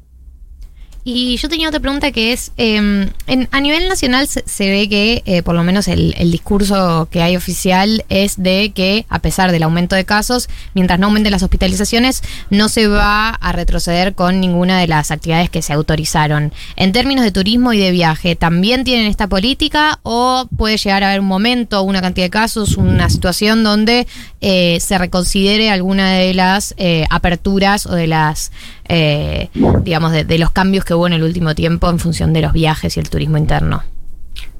Y 1.05 1.37
yo 1.37 1.49
tenía 1.49 1.69
otra 1.69 1.81
pregunta 1.81 2.13
que 2.13 2.33
es, 2.33 2.53
em, 2.57 3.11
a 3.51 3.61
nivel 3.61 3.89
nacional 3.89 4.29
se, 4.29 4.71
ve 4.71 4.89
que 4.89 5.23
eh, 5.27 5.43
por 5.43 5.57
lo 5.57 5.65
menos 5.65 5.89
el, 5.89 6.15
discurso 6.31 7.09
que 7.11 7.23
hay 7.23 7.37
oficial 7.37 8.05
es 8.09 8.41
de 8.41 8.71
que 8.73 9.05
a 9.09 9.19
pesar 9.19 9.51
del 9.51 9.65
aumento 9.65 9.97
de 9.97 10.05
casos, 10.05 10.49
mientras 10.75 11.01
no 11.01 11.07
aumenten 11.09 11.33
las 11.33 11.43
hospitalizaciones, 11.43 12.23
no 12.51 12.69
se 12.69 12.87
va 12.87 13.31
a 13.31 13.53
retroceder 13.53 14.15
con 14.15 14.41
ninguna 14.41 14.79
de 14.79 14.87
las 14.87 15.11
actividades 15.11 15.51
que 15.51 15.61
se 15.61 15.73
autorizaron. 15.73 16.53
En 16.77 16.93
términos 16.93 17.25
de 17.25 17.33
turismo 17.33 17.73
y 17.73 17.79
de 17.79 17.91
viaje, 17.91 18.37
¿también 18.37 18.85
tienen 18.85 19.09
esta 19.09 19.27
política 19.27 19.99
o 20.05 20.47
puede 20.57 20.77
llegar 20.77 21.03
a 21.03 21.09
haber 21.09 21.21
un 21.21 21.27
momento, 21.27 21.83
una 21.83 22.01
cantidad 22.01 22.27
de 22.27 22.31
casos, 22.31 22.77
una 22.77 23.11
situación 23.11 23.65
donde 23.65 24.07
eh, 24.41 24.79
se 24.81 24.99
reconsidere 24.99 25.71
alguna 25.71 26.13
de 26.13 26.33
las 26.33 26.75
eh, 26.77 27.07
aperturas 27.11 27.87
o 27.87 27.95
de 27.95 28.07
las 28.07 28.53
eh, 28.89 29.49
digamos, 29.83 30.13
de, 30.13 30.39
los 30.39 30.51
cambios 30.51 30.85
que 30.85 30.95
hubo 30.95 31.07
en 31.07 31.13
el 31.13 31.23
último 31.23 31.55
tiempo 31.55 31.89
en 31.89 31.99
función 31.99 32.33
de 32.33 32.43
los 32.43 32.53
viajes 32.53 32.97
y 32.97 33.01
el 33.01 33.11
turismo 33.11 33.39
interno? 33.39 33.83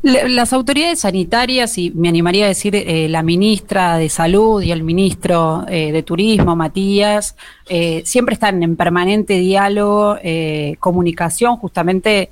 Las 0.03 0.53
autoridades 0.53 1.01
sanitarias, 1.01 1.79
y 1.79 1.93
me 1.93 2.09
animaría 2.09 2.47
a 2.47 2.49
decir 2.49 2.75
eh, 2.75 3.09
la 3.09 3.23
ministra 3.23 3.99
de 3.99 4.09
Salud 4.09 4.61
y 4.61 4.73
el 4.73 4.83
ministro 4.83 5.65
eh, 5.69 5.93
de 5.93 6.03
Turismo, 6.03 6.57
Matías, 6.57 7.37
siempre 8.05 8.35
están 8.35 8.63
en 8.63 8.77
permanente 8.77 9.39
diálogo, 9.39 10.19
comunicación, 10.79 11.57
justamente 11.57 12.31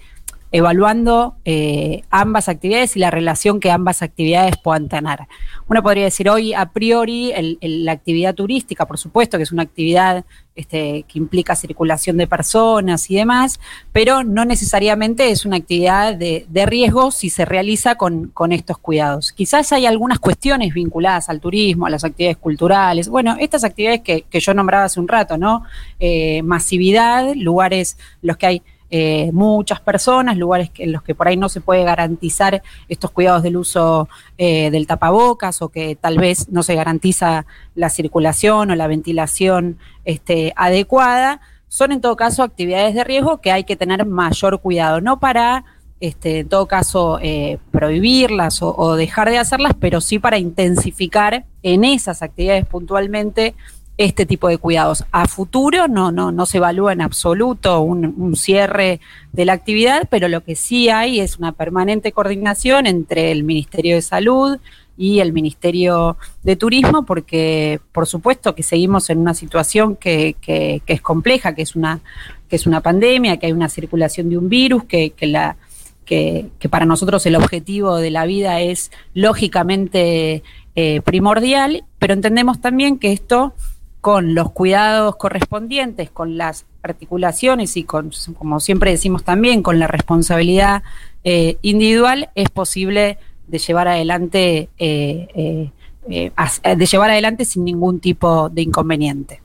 evaluando 0.53 1.37
eh, 1.45 2.03
ambas 2.11 2.49
actividades 2.49 2.97
y 2.97 3.01
la 3.01 3.11
relación 3.11 3.61
que 3.61 3.71
ambas 3.71 4.03
actividades 4.03 4.57
puedan 4.57 4.89
tener. 4.89 5.21
Uno 5.69 5.83
podría 5.83 6.05
decir 6.05 6.29
hoy, 6.29 6.55
a 6.55 6.71
priori, 6.71 7.33
la 7.61 7.93
actividad 7.93 8.35
turística, 8.35 8.87
por 8.87 8.99
supuesto, 8.99 9.37
que 9.37 9.45
es 9.45 9.53
una 9.53 9.63
actividad 9.63 10.25
este, 10.57 11.05
que 11.09 11.19
implica 11.19 11.55
circulación 11.55 12.17
de 12.17 12.27
personas 12.27 13.09
y 13.11 13.15
demás, 13.15 13.61
pero 13.93 14.25
no 14.25 14.45
necesariamente 14.45 15.31
es 15.31 15.47
una 15.47 15.57
actividad 15.57 16.17
de, 16.17 16.67
riesgo 16.67 17.13
si 17.13 17.31
se 17.31 17.45
realiza 17.45 17.95
con, 17.95 18.33
estos 18.51 18.79
cuidados. 18.79 19.33
Quizás 19.33 19.73
hay 19.73 19.87
algunas 19.87 20.19
cuestiones 20.19 20.75
vinculadas 20.75 21.29
al 21.29 21.41
turismo, 21.41 21.87
a 21.87 21.91
las 21.91 22.05
actividades 22.05 22.37
culturales. 22.37 23.09
Bueno, 23.09 23.37
estas 23.39 23.63
actividades 23.63 24.01
que, 24.01 24.41
yo 24.41 24.53
nombraba 24.53 24.85
hace 24.85 24.99
un 24.99 25.09
rato, 25.09 25.39
¿no? 25.39 25.63
Eh, 26.01 26.43
masividad, 26.43 27.33
lugares 27.37 27.97
los 28.21 28.37
que 28.37 28.47
hay 28.47 28.63
eh, 28.91 29.31
muchas 29.33 29.81
personas, 29.81 30.37
lugares 30.37 30.71
en 30.79 30.93
los 30.93 31.03
que 31.03 31.15
por 31.15 31.29
ahí 31.29 31.37
no 31.37 31.49
se 31.49 31.61
puede 31.61 31.85
garantizar 31.85 32.63
estos 32.89 33.11
cuidados 33.11 33.43
del 33.43 33.57
uso 33.57 34.09
eh, 34.37 34.71
del 34.71 34.87
tapabocas 34.87 35.63
o 35.63 35.69
que 35.69 35.97
tal 35.97 36.19
vez 36.19 36.49
no 36.51 36.63
se 36.63 36.75
garantiza 36.75 37.47
la 37.75 37.89
circulación 37.89 38.71
o 38.71 38.75
la 38.75 38.87
ventilación 38.87 39.79
este, 40.05 40.53
adecuada, 40.57 41.41
son 41.69 41.93
en 41.93 42.01
todo 42.01 42.17
caso 42.17 42.43
actividades 42.43 42.95
de 42.95 43.05
riesgo 43.05 43.41
que 43.41 43.53
hay 43.53 43.65
que 43.65 43.77
tener 43.77 44.05
mayor 44.05 44.61
cuidado, 44.61 45.01
no 45.01 45.21
para 45.21 45.65
este, 46.01 46.41
en 46.41 46.49
todo 46.49 46.67
caso, 46.67 47.19
eh, 47.21 47.59
prohibirlas 47.71 48.61
o, 48.63 48.97
dejar 48.97 49.29
de 49.29 49.39
hacerlas, 49.39 49.75
pero 49.79 50.01
sí 50.01 50.19
para 50.19 50.39
intensificar 50.39 51.45
en 51.63 51.85
esas 51.85 52.23
actividades 52.23 52.65
puntualmente 52.65 53.55
este 54.01 54.25
tipo 54.25 54.49
de 54.49 54.57
cuidados. 54.57 55.05
A 55.13 55.29
futuro 55.29 55.87
no, 55.87 56.11
no, 56.11 56.33
no 56.33 56.47
se 56.47 56.57
evalúa 56.57 56.95
en 56.95 57.03
absoluto 57.03 57.83
un, 57.83 58.35
cierre 58.35 58.99
de 59.33 59.45
la 59.45 59.53
actividad, 59.53 60.09
pero 60.11 60.27
lo 60.29 60.43
que 60.43 60.57
sí 60.57 60.89
hay 60.89 61.21
es 61.21 61.37
una 61.39 61.53
permanente 61.53 62.11
coordinación 62.11 62.87
entre 62.87 63.31
el 63.31 63.45
Ministerio 63.45 63.97
de 63.97 64.01
Salud 64.01 64.59
y 64.97 65.21
el 65.21 65.35
Ministerio 65.35 66.17
de 66.43 66.57
Turismo, 66.57 67.05
porque 67.05 67.79
por 67.93 68.07
supuesto 68.07 68.55
que 68.55 68.63
seguimos 68.63 69.11
en 69.11 69.19
una 69.19 69.35
situación 69.35 69.97
que, 69.97 70.35
que, 70.41 70.81
es 70.87 71.03
compleja, 71.03 71.55
que 71.55 71.61
es 71.61 71.77
una, 71.77 72.01
que 72.49 72.57
es 72.57 72.67
una 72.67 72.81
pandemia, 72.81 73.37
que 73.37 73.47
hay 73.47 73.53
una 73.53 73.69
circulación 73.69 74.31
de 74.31 74.39
un 74.39 74.49
virus, 74.49 74.85
que, 74.85 75.11
que 75.11 75.27
la 75.27 75.59
que, 76.07 76.51
para 76.71 76.87
nosotros 76.87 77.25
el 77.27 77.37
objetivo 77.37 77.97
de 77.97 78.11
la 78.11 78.25
vida 78.25 78.61
es 78.61 78.93
lógicamente 79.13 80.43
eh, 80.75 81.03
primordial, 81.03 81.85
pero 81.99 82.15
entendemos 82.15 82.63
también 82.63 82.99
que 82.99 83.13
esto 83.13 83.55
con 84.01 84.35
los 84.35 84.53
cuidados 84.53 85.17
correspondientes, 85.17 86.11
con 86.11 86.37
las 86.37 86.67
articulaciones 86.83 87.77
y 87.77 87.85
con, 87.85 88.11
como 88.39 88.61
siempre 88.61 88.91
decimos 88.91 89.25
también, 89.25 89.63
con 89.63 89.79
la 89.79 89.87
responsabilidad 89.87 90.83
eh, 91.25 91.59
individual, 91.63 92.31
es 92.35 92.49
posible 92.49 93.19
de 93.49 93.59
llevar 93.59 93.89
adelante 93.89 94.69
eh, 94.79 95.71
de 96.09 96.87
llevar 96.87 97.11
adelante 97.11 97.45
sin 97.45 97.65
ningún 97.65 98.01
tipo 98.01 98.49
de 98.49 98.63
inconveniente. 98.63 99.43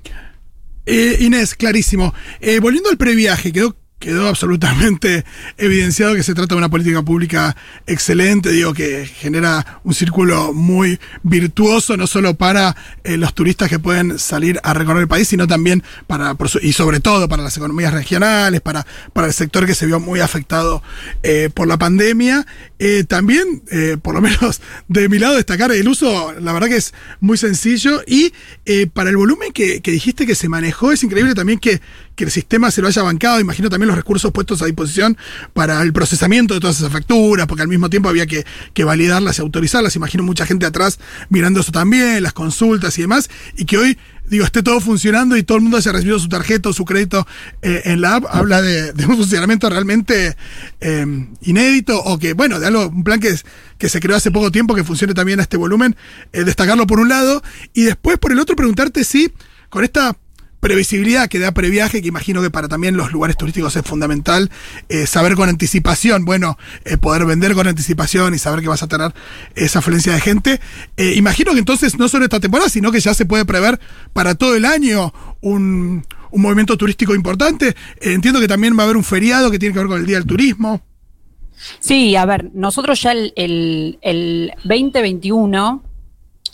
Inés, 1.20 1.54
clarísimo. 1.54 2.14
volviendo 2.62 2.90
al 2.90 2.98
previaje, 2.98 3.52
quedó 3.52 3.76
quedó 4.00 4.28
absolutamente 4.28 5.26
evidenciado 5.58 6.16
que 6.16 6.24
se 6.24 6.34
trata 6.34 6.56
de 6.56 6.60
una 6.60 6.70
política 6.70 7.02
pública 7.02 7.56
excelente, 7.88 8.52
digo, 8.52 8.74
que 8.74 9.06
genera 9.06 9.80
un 9.84 9.94
círculo 9.94 10.54
muy 10.54 11.00
virtuoso, 11.24 11.98
no 11.98 12.08
solo 12.08 12.36
para 12.36 12.76
eh, 13.04 13.18
los 13.18 13.34
turistas 13.34 13.70
que 13.70 13.80
pueden 13.80 14.20
salir 14.20 14.60
a 14.64 14.74
recorrer 14.74 15.04
el 15.04 15.08
país, 15.08 15.28
sino 15.28 15.48
también 15.48 15.84
para, 16.08 16.36
y 16.62 16.74
sobre 16.74 17.00
todo 17.00 17.28
para 17.28 17.44
las 17.44 17.58
economías 17.58 17.94
regionales, 17.94 18.62
para, 18.62 18.86
para 19.14 19.28
el 19.28 19.34
sector 19.34 19.66
que 19.66 19.76
se 19.76 19.86
vio 19.86 20.00
muy 20.00 20.20
afectado 20.20 20.84
eh, 21.24 21.50
por 21.54 21.68
la 21.68 21.78
pandemia. 21.78 22.46
Eh, 22.78 23.06
también, 23.08 23.64
por 24.02 24.14
lo 24.14 24.22
menos 24.26 24.62
de 24.88 25.08
mi 25.10 25.20
lado, 25.20 25.36
destacar 25.36 25.72
el 25.72 25.88
uso, 25.88 26.34
la 26.40 26.52
verdad 26.54 26.68
que 26.68 26.78
es 26.78 26.94
muy 27.20 27.38
sencillo, 27.38 28.02
y 28.06 28.34
para 28.94 29.10
el 29.10 29.18
volumen 29.18 29.54
que, 29.54 29.82
que 29.82 29.92
dijiste 29.92 30.26
que 30.26 30.36
se 30.36 30.50
manejó, 30.50 30.92
es 30.92 31.04
increíble 31.04 31.34
también 31.34 31.60
que 31.60 31.82
que 32.16 32.24
el 32.24 32.32
sistema 32.32 32.72
se 32.72 32.82
lo 32.82 32.88
haya 32.88 33.04
bancado, 33.04 33.40
imagino 33.40 33.70
también 33.70 33.85
los 33.88 33.96
recursos 33.96 34.32
puestos 34.32 34.62
a 34.62 34.66
disposición 34.66 35.18
para 35.54 35.82
el 35.82 35.94
procesamiento 35.94 36.54
de 36.54 36.60
todas 36.60 36.78
esas 36.78 36.92
facturas, 36.92 37.48
porque 37.48 37.62
al 37.62 37.68
mismo 37.68 37.90
tiempo 37.90 38.10
había 38.10 38.26
que, 38.28 38.46
validarlas 38.84 39.40
y 39.40 39.42
autorizarlas, 39.42 39.96
imagino 39.96 40.24
mucha 40.24 40.46
gente 40.46 40.66
atrás 40.66 41.00
mirando 41.30 41.62
eso 41.62 41.72
también, 41.72 42.22
las 42.22 42.34
consultas 42.34 42.98
y 42.98 43.02
demás, 43.02 43.30
y 43.58 43.66
que 43.66 43.78
hoy 43.78 43.98
digo, 44.28 44.44
esté 44.46 44.64
todo 44.64 44.80
funcionando 44.80 45.38
y 45.38 45.44
todo 45.44 45.58
el 45.58 45.62
mundo 45.64 45.78
haya 45.78 45.92
recibido 45.92 46.20
su 46.20 46.30
tarjeta 46.30 46.70
o 46.70 46.74
su 46.74 46.84
crédito 46.86 47.28
eh, 47.62 47.84
en 47.86 48.02
la 48.02 48.16
app, 48.16 48.26
habla 48.30 48.62
de, 48.62 48.92
un 49.06 49.18
funcionamiento 49.18 49.70
realmente 49.70 50.36
em, 50.80 51.34
inédito 51.42 52.00
o 52.00 52.18
que, 52.18 52.34
bueno, 52.34 52.60
de 52.60 52.68
algo, 52.68 52.88
un 52.88 53.04
plan 53.04 53.20
que, 53.20 53.36
que 53.78 53.90
se 53.90 54.00
creó 54.00 54.16
hace 54.16 54.32
poco 54.32 54.52
tiempo 54.52 54.76
que 54.76 54.84
funcione 54.84 55.14
también 55.14 55.40
a 55.40 55.44
este 55.44 55.58
volumen, 55.58 55.96
eh, 56.34 56.44
destacarlo 56.44 56.88
por 56.88 57.00
un 57.00 57.10
lado. 57.10 57.44
Y 57.74 57.84
después 57.84 58.18
por 58.18 58.32
el 58.32 58.40
otro 58.40 58.56
preguntarte 58.56 59.04
si 59.04 59.32
con 59.70 59.84
esta 59.84 60.16
previsibilidad 60.66 61.30
que 61.30 61.38
da 61.38 61.52
previaje, 61.52 62.02
que 62.02 62.08
imagino 62.08 62.42
que 62.42 62.50
para 62.50 62.68
también 62.68 62.98
los 62.98 63.12
lugares 63.12 63.38
turísticos 63.38 63.76
es 63.76 63.84
fundamental 63.84 64.50
eh, 64.90 65.06
saber 65.06 65.36
con 65.36 65.48
anticipación, 65.48 66.26
bueno, 66.26 66.58
eh, 66.86 66.98
poder 66.98 67.24
vender 67.26 67.54
con 67.54 67.68
anticipación 67.68 68.34
y 68.34 68.40
saber 68.40 68.62
que 68.62 68.68
vas 68.68 68.82
a 68.82 68.88
tener 68.88 69.14
esa 69.54 69.78
afluencia 69.78 70.14
de 70.14 70.22
gente. 70.22 70.60
Eh, 70.98 71.14
imagino 71.18 71.54
que 71.54 71.60
entonces 71.60 72.00
no 72.00 72.10
solo 72.10 72.26
esta 72.26 72.40
temporada, 72.40 72.68
sino 72.68 72.92
que 72.92 73.00
ya 73.00 73.14
se 73.14 73.28
puede 73.28 73.46
prever 73.46 73.80
para 74.12 74.34
todo 74.34 74.56
el 74.56 74.66
año 74.66 75.14
un, 75.42 76.04
movimiento 76.32 76.76
turístico 76.78 77.14
importante. 77.14 77.76
entiendo 78.02 78.40
que 78.40 78.48
también 78.48 78.76
va 78.76 78.82
a 78.82 78.86
haber 78.86 78.98
un 78.98 79.04
feriado 79.04 79.52
que 79.52 79.60
tiene 79.60 79.72
que 79.72 79.80
ver 79.82 79.88
con 79.88 80.00
el 80.00 80.08
Día 80.08 80.18
del 80.18 80.26
Turismo. 80.26 80.82
Sí, 81.80 82.16
a 82.16 82.26
ver, 82.26 82.50
nosotros 82.56 83.00
ya 83.04 83.12
el, 83.12 83.34
el, 83.36 84.00
el 84.02 84.52
2021 84.64 85.84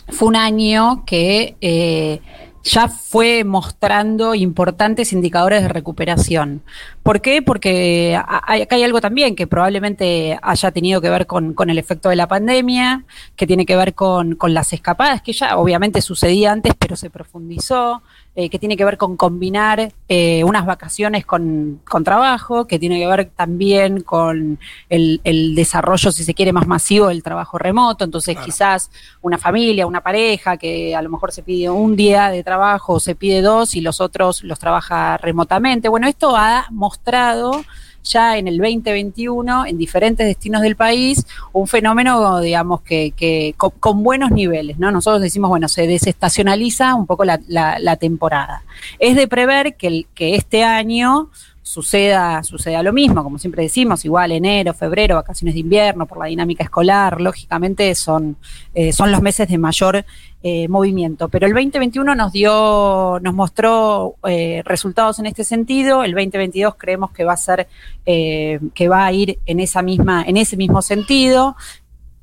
fue 0.08 0.28
un 0.28 0.36
año 0.36 1.02
que 1.06 2.20
ya 2.64 2.88
fue 2.88 3.44
mostrando 3.44 4.34
importantes 4.34 5.12
indicadores 5.12 5.62
de 5.62 5.68
recuperación. 5.68 6.62
¿Por 7.02 7.20
qué? 7.20 7.42
Porque 7.42 8.16
acá 8.16 8.76
hay 8.76 8.82
algo 8.82 9.00
también 9.00 9.34
que 9.34 9.46
probablemente 9.46 10.38
haya 10.42 10.70
tenido 10.70 11.00
que 11.00 11.10
ver 11.10 11.26
con, 11.26 11.54
el 11.68 11.78
efecto 11.78 12.08
de 12.08 12.16
la 12.16 12.28
pandemia, 12.28 13.04
que 13.36 13.46
tiene 13.46 13.66
que 13.66 13.76
ver 13.76 13.94
con, 13.94 14.36
con 14.36 14.54
las 14.54 14.72
escapadas, 14.72 15.22
que 15.22 15.32
ya 15.32 15.56
obviamente 15.56 16.00
sucedía 16.00 16.52
antes, 16.52 16.74
pero 16.78 16.96
se 16.96 17.10
profundizó, 17.10 18.02
eh, 18.34 18.48
que 18.48 18.58
tiene 18.58 18.78
que 18.78 18.84
ver 18.86 18.96
con 18.96 19.18
combinar 19.18 19.92
eh, 20.08 20.42
unas 20.44 20.64
vacaciones 20.64 21.26
con, 21.26 21.82
trabajo, 22.02 22.66
que 22.66 22.78
tiene 22.78 22.98
que 22.98 23.06
ver 23.06 23.26
también 23.36 24.00
con 24.00 24.58
el, 24.88 25.54
desarrollo, 25.54 26.10
si 26.10 26.24
se 26.24 26.32
quiere, 26.32 26.50
más 26.50 26.66
masivo 26.66 27.08
del 27.08 27.22
trabajo 27.22 27.58
remoto. 27.58 28.06
Entonces, 28.06 28.38
quizás 28.42 28.90
una 29.20 29.36
familia, 29.36 29.86
una 29.86 30.00
pareja 30.00 30.56
que 30.56 30.96
a 30.96 31.02
lo 31.02 31.10
mejor 31.10 31.30
se 31.30 31.42
pide 31.42 31.68
un 31.68 31.94
día 31.94 32.30
de 32.30 32.42
trabajo, 32.42 32.51
se 33.00 33.14
pide 33.14 33.42
dos 33.42 33.74
y 33.74 33.80
los 33.80 34.00
otros 34.00 34.42
los 34.44 34.58
trabaja 34.58 35.16
remotamente. 35.16 35.88
Bueno, 35.88 36.08
esto 36.08 36.36
ha 36.36 36.66
mostrado 36.70 37.62
ya 38.04 38.36
en 38.36 38.48
el 38.48 38.58
2021 38.58 39.66
en 39.66 39.78
diferentes 39.78 40.26
destinos 40.26 40.62
del 40.62 40.76
país 40.76 41.26
un 41.52 41.66
fenómeno, 41.66 42.40
digamos, 42.40 42.82
que, 42.82 43.12
que 43.12 43.54
con, 43.56 44.02
buenos 44.02 44.30
niveles, 44.30 44.78
¿no? 44.78 44.90
Nosotros 44.90 45.22
decimos, 45.22 45.50
bueno, 45.50 45.68
se 45.68 45.86
desestacionaliza 45.86 46.94
un 46.94 47.06
poco 47.06 47.24
la, 47.24 47.40
la, 47.46 47.96
temporada. 47.96 48.62
Es 48.98 49.16
de 49.16 49.28
prever 49.28 49.76
que, 49.76 50.06
que 50.14 50.34
este 50.34 50.64
año 50.64 51.30
suceda, 51.72 52.42
suceda 52.42 52.82
lo 52.82 52.92
mismo, 52.92 53.24
como 53.24 53.38
siempre 53.38 53.62
decimos, 53.62 54.04
igual 54.04 54.30
enero, 54.30 54.74
febrero, 54.74 55.14
vacaciones 55.16 55.54
de 55.54 55.60
invierno, 55.60 56.06
por 56.06 56.18
la 56.18 56.26
dinámica 56.26 56.62
escolar, 56.62 57.18
lógicamente 57.18 57.94
son, 57.94 58.36
eh, 58.74 58.92
son 58.92 59.10
los 59.10 59.22
meses 59.22 59.48
de 59.48 59.56
mayor 59.56 60.04
eh, 60.42 60.68
movimiento. 60.68 61.30
Pero 61.30 61.46
el 61.46 61.54
2021 61.54 62.14
nos 62.14 62.32
dio, 62.32 63.18
nos 63.22 63.32
mostró 63.32 64.16
eh, 64.28 64.62
resultados 64.66 65.18
en 65.18 65.26
este 65.26 65.44
sentido. 65.44 66.04
El 66.04 66.12
2022 66.12 66.74
creemos 66.76 67.10
que 67.12 67.24
va 67.24 67.32
a 67.32 67.36
ser, 67.38 67.68
que 68.04 68.88
va 68.88 69.06
a 69.06 69.12
ir 69.12 69.38
en 69.46 69.60
esa 69.60 69.80
misma, 69.80 70.24
en 70.26 70.36
ese 70.36 70.56
mismo 70.56 70.82
sentido. 70.82 71.56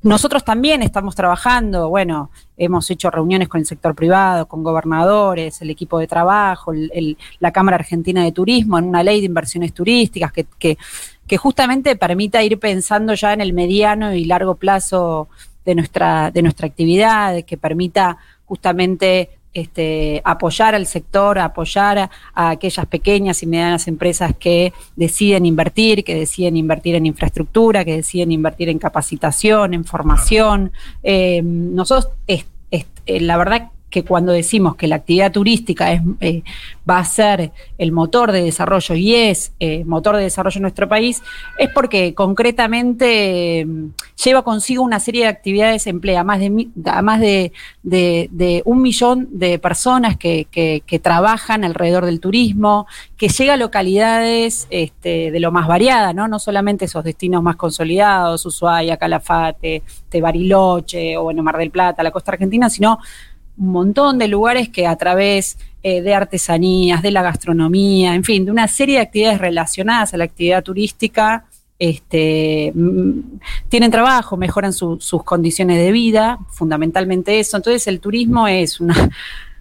Nosotros 0.02 0.44
también 0.44 0.82
estamos 0.82 1.14
trabajando, 1.14 1.90
bueno, 1.90 2.30
hemos 2.56 2.90
hecho 2.90 3.10
reuniones 3.10 3.48
con 3.48 3.60
el 3.60 3.66
sector 3.66 3.94
privado, 3.94 4.46
con 4.46 4.62
gobernadores, 4.62 5.60
el 5.60 5.68
equipo 5.68 5.98
de 5.98 6.06
trabajo, 6.06 6.72
la 7.38 7.52
Cámara 7.52 7.76
Argentina 7.76 8.24
de 8.24 8.32
Turismo, 8.32 8.78
en 8.78 8.84
una 8.84 9.02
ley 9.02 9.20
de 9.20 9.26
inversiones 9.26 9.74
turísticas 9.74 10.32
que, 10.32 10.46
que, 10.58 10.78
que, 11.26 11.36
justamente 11.36 11.96
permita 11.96 12.42
ir 12.42 12.58
pensando 12.58 13.12
ya 13.12 13.34
en 13.34 13.42
el 13.42 13.52
mediano 13.52 14.14
y 14.14 14.24
largo 14.24 14.54
plazo 14.54 15.28
de 15.66 15.74
nuestra, 15.74 16.30
de 16.30 16.42
nuestra 16.42 16.66
actividad, 16.66 17.44
que 17.44 17.58
permita 17.58 18.16
justamente 18.46 19.39
este, 19.52 20.22
apoyar 20.24 20.74
al 20.74 20.86
sector, 20.86 21.38
apoyar 21.38 22.10
a, 22.34 22.50
aquellas 22.50 22.86
pequeñas 22.86 23.42
y 23.42 23.46
medianas 23.46 23.88
empresas 23.88 24.34
que 24.38 24.72
deciden 24.96 25.46
invertir, 25.46 26.04
que 26.04 26.14
deciden 26.14 26.56
invertir 26.56 26.94
en 26.94 27.06
infraestructura, 27.06 27.84
que 27.84 27.96
deciden 27.96 28.32
invertir 28.32 28.68
en 28.68 28.78
capacitación, 28.78 29.74
en 29.74 29.84
formación. 29.84 30.72
Eh, 31.02 31.42
nosotros, 31.42 32.12
eh, 32.26 32.44
la 33.06 33.36
verdad 33.36 33.70
que 33.90 34.04
cuando 34.04 34.32
decimos 34.32 34.76
que 34.76 34.86
la 34.86 34.96
actividad 34.96 35.32
turística 35.32 35.92
eh, 36.20 36.42
va 36.88 36.98
a 36.98 37.04
ser 37.04 37.52
el 37.76 37.92
motor 37.92 38.32
de 38.32 38.42
desarrollo 38.42 38.94
y 38.94 39.14
es 39.14 39.52
eh, 39.60 39.84
motor 39.84 40.16
de 40.16 40.22
desarrollo 40.22 40.58
en 40.58 40.62
nuestro 40.62 40.88
país, 40.88 41.22
es 41.58 41.68
porque 41.70 42.14
concretamente 42.14 43.64
mm, 43.66 43.88
lleva 44.24 44.42
consigo 44.42 44.82
una 44.82 45.00
serie 45.00 45.22
de 45.22 45.28
actividades, 45.28 45.86
emplea 45.86 46.24
más 46.24 46.40
de, 46.40 46.68
más 47.02 47.20
de, 47.20 48.62
un 48.64 48.82
millón 48.82 49.28
de 49.32 49.58
personas 49.58 50.16
que, 50.16 51.00
trabajan 51.02 51.64
alrededor 51.64 52.04
del 52.06 52.20
turismo, 52.20 52.86
que 53.16 53.28
llega 53.28 53.54
a 53.54 53.56
localidades 53.56 54.66
este, 54.70 55.30
de 55.30 55.40
lo 55.40 55.50
más 55.50 55.66
variada, 55.66 56.12
¿no? 56.12 56.28
no 56.28 56.38
solamente 56.38 56.84
esos 56.84 57.04
destinos 57.04 57.42
más 57.42 57.56
consolidados, 57.56 58.46
Ushuaia, 58.46 58.96
Calafate, 58.96 59.82
Bariloche 60.20 61.16
o 61.16 61.24
bueno, 61.24 61.42
Mar 61.42 61.56
del 61.56 61.70
Plata, 61.70 62.02
la 62.02 62.10
costa 62.10 62.32
argentina, 62.32 62.68
sino 62.68 62.98
un 63.58 63.72
montón 63.72 64.18
de 64.18 64.28
lugares 64.28 64.68
que 64.68 64.86
a 64.86 64.96
través 64.96 65.58
eh, 65.82 66.02
de 66.02 66.14
artesanías, 66.14 67.02
de 67.02 67.10
la 67.10 67.22
gastronomía, 67.22 68.14
en 68.14 68.24
fin, 68.24 68.44
de 68.44 68.50
una 68.50 68.68
serie 68.68 68.96
de 68.96 69.02
actividades 69.02 69.38
relacionadas 69.38 70.12
a 70.12 70.16
la 70.16 70.24
actividad 70.24 70.62
turística. 70.62 71.44
Este, 71.78 72.74
tienen 73.70 73.90
trabajo, 73.90 74.36
mejoran 74.36 74.74
sus 74.74 75.24
condiciones 75.24 75.78
de 75.78 75.92
vida, 75.92 76.38
fundamentalmente 76.50 77.40
eso. 77.40 77.56
Entonces 77.56 77.86
el 77.86 78.00
turismo 78.00 78.46
es 78.46 78.80
una, 78.80 79.10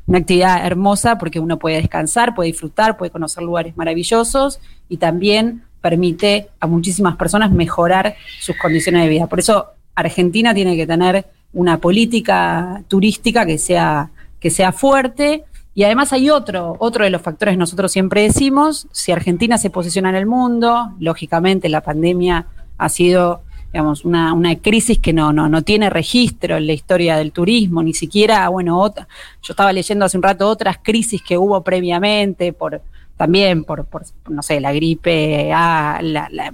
una 0.10 0.18
actividad 0.18 0.66
hermosa 0.66 1.18
porque 1.18 1.40
uno 1.40 1.58
puede 1.58 1.78
descansar, 1.78 2.36
puede 2.36 2.48
disfrutar, 2.48 2.98
puede 2.98 3.12
conocer 3.12 3.44
lugares 3.44 3.78
maravillosos 3.78 4.60
y 4.90 4.98
también 4.98 5.64
permite 5.82 6.50
a 6.60 6.68
muchísimas 6.68 7.16
personas 7.16 7.52
mejorar 7.52 8.16
sus 8.40 8.58
condiciones 8.58 9.04
de 9.04 9.10
vida. 9.10 9.28
Por 9.28 9.40
eso 9.40 9.68
Argentina 9.96 10.54
tiene 10.54 10.76
que 10.76 10.88
tener 10.88 11.28
una 11.54 11.80
política 11.80 12.84
turística 12.88 13.46
que 13.46 13.58
sea, 13.58 14.12
que 14.40 14.50
sea 14.50 14.72
fuerte. 14.72 15.46
Y 15.76 15.84
además 15.84 16.14
hay 16.14 16.30
otro, 16.30 16.76
otro 16.80 17.04
de 17.04 17.10
los 17.10 17.22
factores 17.22 17.58
nosotros 17.58 17.92
siempre 17.92 18.24
decimos, 18.24 18.88
si 18.92 19.12
Argentina 19.12 19.58
se 19.58 19.70
posiciona 19.70 20.10
en 20.10 20.16
el 20.16 20.26
mundo, 20.26 20.94
lógicamente 21.00 21.70
la 21.70 21.82
pandemia 21.82 22.48
ha 22.78 22.90
sido 22.90 23.42
digamos, 23.72 24.04
una, 24.04 24.34
una 24.34 24.56
crisis 24.56 24.98
que 24.98 25.14
no, 25.14 25.32
no, 25.32 25.48
no 25.48 25.62
tiene 25.62 25.92
registro 25.92 26.58
en 26.58 26.66
la 26.66 26.74
historia 26.74 27.18
del 27.18 27.32
turismo, 27.32 27.84
ni 27.84 27.94
siquiera, 27.94 28.50
bueno, 28.50 28.80
otra, 28.80 29.08
yo 29.44 29.54
estaba 29.54 29.72
leyendo 29.72 30.06
hace 30.06 30.18
un 30.18 30.24
rato 30.24 30.48
otras 30.48 30.80
crisis 30.82 31.22
que 31.22 31.38
hubo 31.38 31.62
previamente 31.64 32.52
por, 32.52 32.82
también 33.20 33.66
por, 33.66 33.84
por, 33.84 34.04
no 34.30 34.42
sé, 34.42 34.62
la 34.62 34.72
gripe 34.72 35.52
A, 35.52 36.00
la, 36.02 36.30
la, 36.32 36.54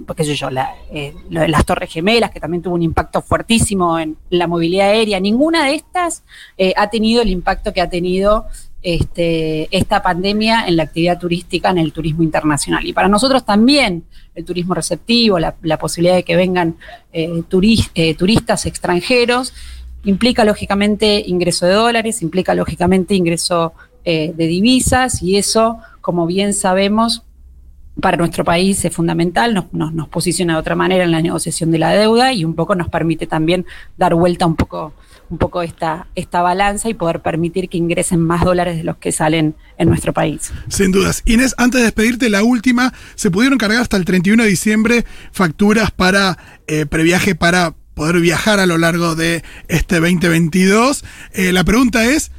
la, 0.52 0.76
eh, 0.92 1.14
las 1.30 1.64
Torres 1.64 1.94
Gemelas, 1.94 2.32
que 2.32 2.40
también 2.40 2.64
tuvo 2.64 2.74
un 2.74 2.82
impacto 2.82 3.22
fuertísimo 3.22 4.00
en 4.00 4.18
la 4.32 4.48
movilidad 4.48 4.90
aérea. 4.90 5.20
Ninguna 5.20 5.66
de 5.66 5.76
estas 5.76 6.24
eh, 6.58 6.74
ha 6.76 6.90
tenido 6.90 7.22
el 7.22 7.30
impacto 7.30 7.72
que 7.72 7.82
ha 7.82 7.90
tenido 7.92 8.48
este, 8.82 9.68
esta 9.78 10.02
pandemia 10.02 10.66
en 10.66 10.78
la 10.78 10.84
actividad 10.84 11.20
turística, 11.20 11.70
en 11.70 11.78
el 11.78 11.94
turismo 11.94 12.24
internacional. 12.24 12.84
Y 12.84 12.94
para 12.94 13.10
nosotros 13.10 13.46
también 13.46 14.06
el 14.34 14.44
turismo 14.44 14.74
receptivo, 14.74 15.38
la, 15.38 15.78
posibilidad 15.78 16.16
de 16.16 16.24
que 16.24 16.36
vengan 16.36 16.78
eh, 17.14 17.44
turist, 17.48 17.92
eh, 17.94 18.16
turistas 18.16 18.66
extranjeros, 18.66 19.54
implica 20.04 20.44
lógicamente 20.44 21.24
ingreso 21.28 21.68
de 21.68 21.74
dólares, 21.74 22.24
implica 22.24 22.56
lógicamente 22.56 23.14
ingreso 23.14 23.74
de 24.08 24.36
divisas 24.36 25.24
y 25.24 25.36
eso 25.36 25.80
como 26.06 26.28
bien 26.28 26.54
sabemos, 26.54 27.24
para 28.00 28.16
nuestro 28.16 28.44
país 28.44 28.86
es 28.86 28.94
fundamental, 28.94 29.56
nos, 29.72 30.08
posiciona 30.10 30.54
de 30.54 30.60
otra 30.60 30.76
manera 30.76 31.04
en 31.04 31.10
la 31.10 31.20
negociación 31.20 31.72
de 31.72 31.80
la 31.80 31.94
deuda 31.94 32.32
y 32.32 32.46
un 32.46 32.54
poco 32.54 32.76
nos 32.76 32.90
permite 32.90 33.26
también 33.26 33.66
dar 33.98 34.14
vuelta 34.14 34.46
un 34.46 34.56
poco, 34.56 34.94
un 35.32 35.40
poco 35.40 35.64
esta, 35.64 36.06
esta 36.14 36.44
balanza 36.44 36.90
y 36.90 36.94
poder 36.94 37.24
permitir 37.24 37.70
que 37.70 37.80
ingresen 37.80 38.20
más 38.20 38.44
dólares 38.44 38.78
de 38.78 38.84
los 38.84 38.98
que 38.98 39.12
salen 39.12 39.56
en 39.80 39.90
nuestro 39.90 40.14
país. 40.14 40.52
Sin 40.68 40.92
dudas. 40.92 41.24
Inés, 41.26 41.56
antes 41.58 41.82
de 41.82 41.86
despedirte, 41.86 42.30
la 42.30 42.44
última, 42.44 42.94
se 43.16 43.32
pudieron 43.32 43.58
cargar 43.58 43.82
hasta 43.82 43.98
el 43.98 44.06
31 44.06 44.44
de 44.44 44.50
diciembre 44.50 45.06
facturas 45.32 45.90
para 45.90 46.38
eh, 46.68 46.86
previaje 46.86 47.34
para 47.34 47.74
poder 47.96 48.20
viajar 48.20 48.60
a 48.60 48.68
lo 48.68 48.78
largo 48.78 49.16
de 49.16 49.44
este 49.70 50.00
2022. 50.00 51.04
Eh, 51.34 51.52
la 51.52 51.64
pregunta 51.64 52.06
es, 52.06 52.30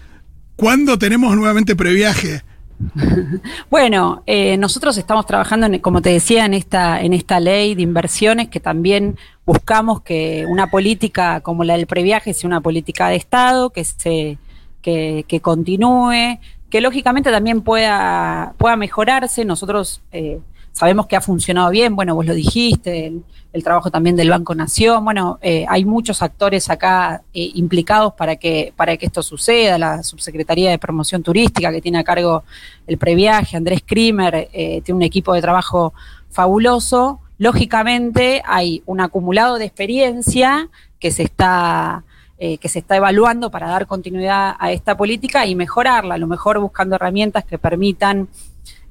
¿cuándo 0.54 1.00
tenemos 1.00 1.34
nuevamente 1.34 1.74
previaje? 1.74 2.44
Bueno, 3.70 4.22
eh, 4.26 4.56
nosotros 4.56 4.96
estamos 4.98 5.26
trabajando, 5.26 5.66
en, 5.66 5.78
como 5.78 6.02
te 6.02 6.10
decía, 6.10 6.44
en 6.44 6.54
esta, 6.54 7.00
en 7.00 7.12
esta 7.12 7.40
ley 7.40 7.74
de 7.74 7.82
inversiones 7.82 8.48
que 8.48 8.60
también 8.60 9.16
buscamos 9.44 10.02
que 10.02 10.44
una 10.48 10.70
política 10.70 11.40
como 11.40 11.64
la 11.64 11.76
del 11.76 11.86
previaje 11.86 12.34
sea 12.34 12.48
una 12.48 12.60
política 12.60 13.08
de 13.08 13.16
Estado, 13.16 13.70
que 13.70 13.84
se 13.84 14.38
que, 14.82 15.40
continúe, 15.42 16.38
que 16.70 16.80
lógicamente 16.80 17.30
también 17.30 17.62
pueda, 17.62 18.54
pueda 18.56 18.76
mejorarse. 18.76 19.44
Nosotros 19.44 20.00
eh, 20.12 20.38
sabemos 20.76 21.06
que 21.06 21.16
ha 21.16 21.22
funcionado 21.22 21.70
bien, 21.70 21.96
bueno, 21.96 22.14
vos 22.14 22.26
lo 22.26 22.34
dijiste, 22.34 23.06
el, 23.54 23.64
trabajo 23.64 23.90
también 23.90 24.14
del 24.14 24.28
Banco 24.28 24.54
Nación, 24.54 25.02
bueno, 25.02 25.38
eh, 25.40 25.64
hay 25.70 25.86
muchos 25.86 26.20
actores 26.20 26.68
acá 26.68 27.22
eh, 27.32 27.50
implicados 27.54 28.12
para 28.12 28.36
que, 28.36 28.74
para 28.76 28.98
que 28.98 29.06
esto 29.06 29.22
suceda, 29.22 29.78
la 29.78 30.02
Subsecretaría 30.02 30.70
de 30.70 30.78
Promoción 30.78 31.22
Turística 31.22 31.72
que 31.72 31.80
tiene 31.80 31.98
a 31.98 32.04
cargo 32.04 32.44
el 32.86 32.98
previaje, 32.98 33.56
Andrés 33.56 33.82
Krimer, 33.86 34.50
eh, 34.52 34.82
tiene 34.84 34.96
un 34.96 35.02
equipo 35.02 35.32
de 35.32 35.40
trabajo 35.40 35.94
fabuloso, 36.28 37.20
lógicamente 37.38 38.42
hay 38.44 38.82
un 38.84 39.00
acumulado 39.00 39.56
de 39.56 39.64
experiencia 39.64 40.68
que 41.00 41.10
se 41.10 41.22
está... 41.22 42.04
Que 42.38 42.68
se 42.68 42.80
está 42.80 42.96
evaluando 42.96 43.50
para 43.50 43.66
dar 43.66 43.86
continuidad 43.86 44.56
a 44.58 44.70
esta 44.70 44.94
política 44.94 45.46
y 45.46 45.54
mejorarla, 45.54 46.16
a 46.16 46.18
lo 46.18 46.26
mejor 46.26 46.58
buscando 46.58 46.96
herramientas 46.96 47.46
que 47.46 47.56
permitan 47.56 48.28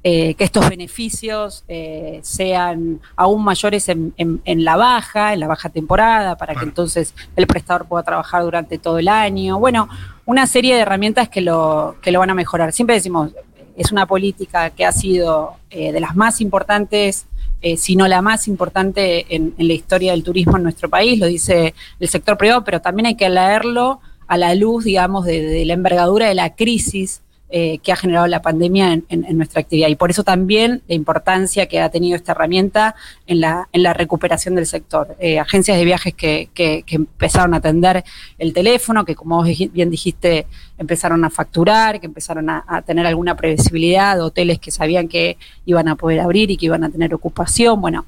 eh, 0.07 0.35
que 0.35 0.43
estos 0.43 0.69
beneficios 0.69 1.63
eh, 1.67 2.19
sean 2.21 3.01
aún 3.15 3.43
mayores 3.43 3.89
en, 3.89 4.13
en, 4.17 4.39
en, 4.45 4.63
la 4.63 4.75
baja, 4.75 5.33
en 5.33 5.39
la 5.39 5.47
baja 5.47 5.69
temporada, 5.69 6.37
para 6.37 6.53
que 6.53 6.63
entonces 6.63 7.15
el 7.35 7.47
prestador 7.47 7.87
pueda 7.87 8.03
trabajar 8.03 8.43
durante 8.43 8.77
todo 8.77 8.99
el 8.99 9.07
año. 9.07 9.57
Bueno, 9.57 9.89
una 10.25 10.45
serie 10.45 10.75
de 10.75 10.81
herramientas 10.81 11.27
que 11.27 11.41
lo, 11.41 11.95
que 12.03 12.11
lo 12.11 12.19
van 12.19 12.29
a 12.29 12.35
mejorar. 12.35 12.71
Siempre 12.71 12.97
decimos, 12.97 13.31
es 13.75 13.91
una 13.91 14.05
política 14.05 14.69
que 14.69 14.85
ha 14.85 14.91
sido 14.91 15.55
eh, 15.71 15.91
de 15.91 15.99
las 15.99 16.15
más 16.15 16.39
importantes 16.39 17.25
eh, 17.63 17.75
si 17.75 17.95
no 17.95 18.07
la 18.07 18.21
más 18.21 18.47
importante 18.47 19.25
en, 19.35 19.55
en, 19.57 19.67
la 19.67 19.73
historia 19.73 20.11
del 20.11 20.23
turismo 20.23 20.57
en 20.57 20.61
nuestro 20.61 20.87
país, 20.87 21.17
lo 21.17 21.25
dice 21.25 21.73
el 21.99 22.09
sector 22.09 22.37
privado, 22.37 22.63
pero 22.63 22.79
también 22.79 23.07
hay 23.07 23.15
que 23.15 23.27
leerlo 23.27 24.01
a 24.27 24.37
la 24.37 24.53
luz, 24.53 24.83
digamos, 24.83 25.25
de, 25.25 25.41
de 25.41 25.65
la 25.65 25.73
envergadura 25.73 26.27
de 26.27 26.35
la 26.35 26.53
crisis 26.53 27.23
eh, 27.57 27.79
que 27.81 27.93
ha 27.93 27.95
generado 27.95 28.27
la 28.27 28.41
pandemia 28.41 28.99
en, 29.07 29.37
nuestra 29.37 29.61
actividad. 29.61 29.87
Y 29.87 29.95
por 29.95 30.09
eso 30.09 30.25
también 30.25 30.81
la 30.89 30.93
importancia 30.93 31.67
que 31.67 31.79
ha 31.79 31.89
tenido 31.89 32.17
esta 32.17 32.33
herramienta 32.33 32.95
en 33.27 33.39
la, 33.39 33.93
recuperación 33.93 34.55
del 34.55 34.65
sector. 34.65 35.15
Eh, 35.21 35.39
agencias 35.39 35.77
de 35.77 35.85
viajes 35.85 36.13
que, 36.13 36.49
empezaron 36.85 37.53
a 37.53 37.57
atender 37.57 38.03
el 38.37 38.51
teléfono, 38.51 39.05
que 39.05 39.15
como 39.15 39.37
vos 39.37 39.47
bien 39.71 39.89
dijiste, 39.89 40.47
empezaron 40.77 41.23
a 41.23 41.29
facturar, 41.29 42.01
que 42.01 42.07
empezaron 42.07 42.49
a, 42.49 42.65
a 42.67 42.81
tener 42.81 43.05
alguna 43.05 43.37
previsibilidad, 43.37 44.19
hoteles 44.19 44.59
que 44.59 44.71
sabían 44.71 45.07
que 45.07 45.37
iban 45.65 45.87
a 45.87 45.95
poder 45.95 46.19
abrir 46.19 46.51
y 46.51 46.57
que 46.57 46.65
iban 46.65 46.83
a 46.83 46.89
tener 46.89 47.13
ocupación. 47.13 47.79
Bueno, 47.79 48.05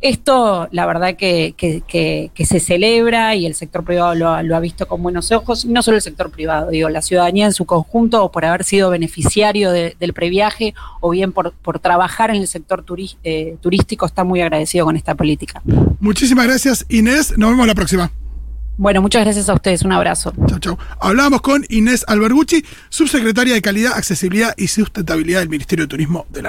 esto, 0.00 0.68
la 0.72 0.86
verdad, 0.86 1.16
que, 1.16 1.54
que, 1.56 1.82
que, 1.86 2.30
que, 2.34 2.46
se 2.46 2.58
celebra 2.58 3.34
y 3.34 3.44
el 3.44 3.54
sector 3.54 3.84
privado 3.84 4.14
lo, 4.14 4.42
lo, 4.42 4.56
ha 4.56 4.60
visto 4.60 4.88
con 4.88 5.02
buenos 5.02 5.30
ojos, 5.30 5.66
no 5.66 5.82
solo 5.82 5.96
el 5.96 6.02
sector 6.02 6.30
privado, 6.30 6.70
digo, 6.70 6.88
la 6.88 7.02
ciudadanía 7.02 7.46
en 7.46 7.52
su 7.52 7.66
conjunto, 7.66 8.24
o 8.24 8.32
por 8.32 8.44
haber 8.44 8.64
sido 8.64 8.90
beneficiario 8.90 9.72
de, 9.72 9.96
del 10.00 10.14
previaje, 10.14 10.74
o 11.00 11.10
bien 11.10 11.32
por, 11.32 11.52
por 11.52 11.80
trabajar 11.80 12.30
en 12.30 12.36
el 12.36 12.48
sector 12.48 12.82
turi 12.82 13.10
eh, 13.24 13.56
turístico, 13.60 14.06
está 14.06 14.24
muy 14.24 14.40
agradecido 14.40 14.86
con 14.86 14.96
esta 14.96 15.14
política. 15.14 15.62
Muchísimas 16.00 16.46
gracias, 16.46 16.86
Inés. 16.88 17.36
Nos 17.36 17.50
vemos 17.50 17.66
la 17.66 17.74
próxima. 17.74 18.10
Bueno, 18.78 19.02
muchas 19.02 19.22
gracias 19.22 19.50
a 19.50 19.52
ustedes. 19.52 19.82
Un 19.82 19.92
abrazo. 19.92 20.32
Chao, 20.46 20.58
chao. 20.58 20.78
Hablábamos 20.98 21.42
con 21.42 21.66
Inés 21.68 22.02
Albergucci, 22.08 22.64
subsecretaria 22.88 23.52
de 23.52 23.60
Calidad, 23.60 23.92
Accesibilidad 23.92 24.54
y 24.56 24.68
Sustentabilidad 24.68 25.40
del 25.40 25.50
Ministerio 25.50 25.84
de 25.84 25.88
Turismo 25.88 26.24
de 26.30 26.40
la 26.40 26.48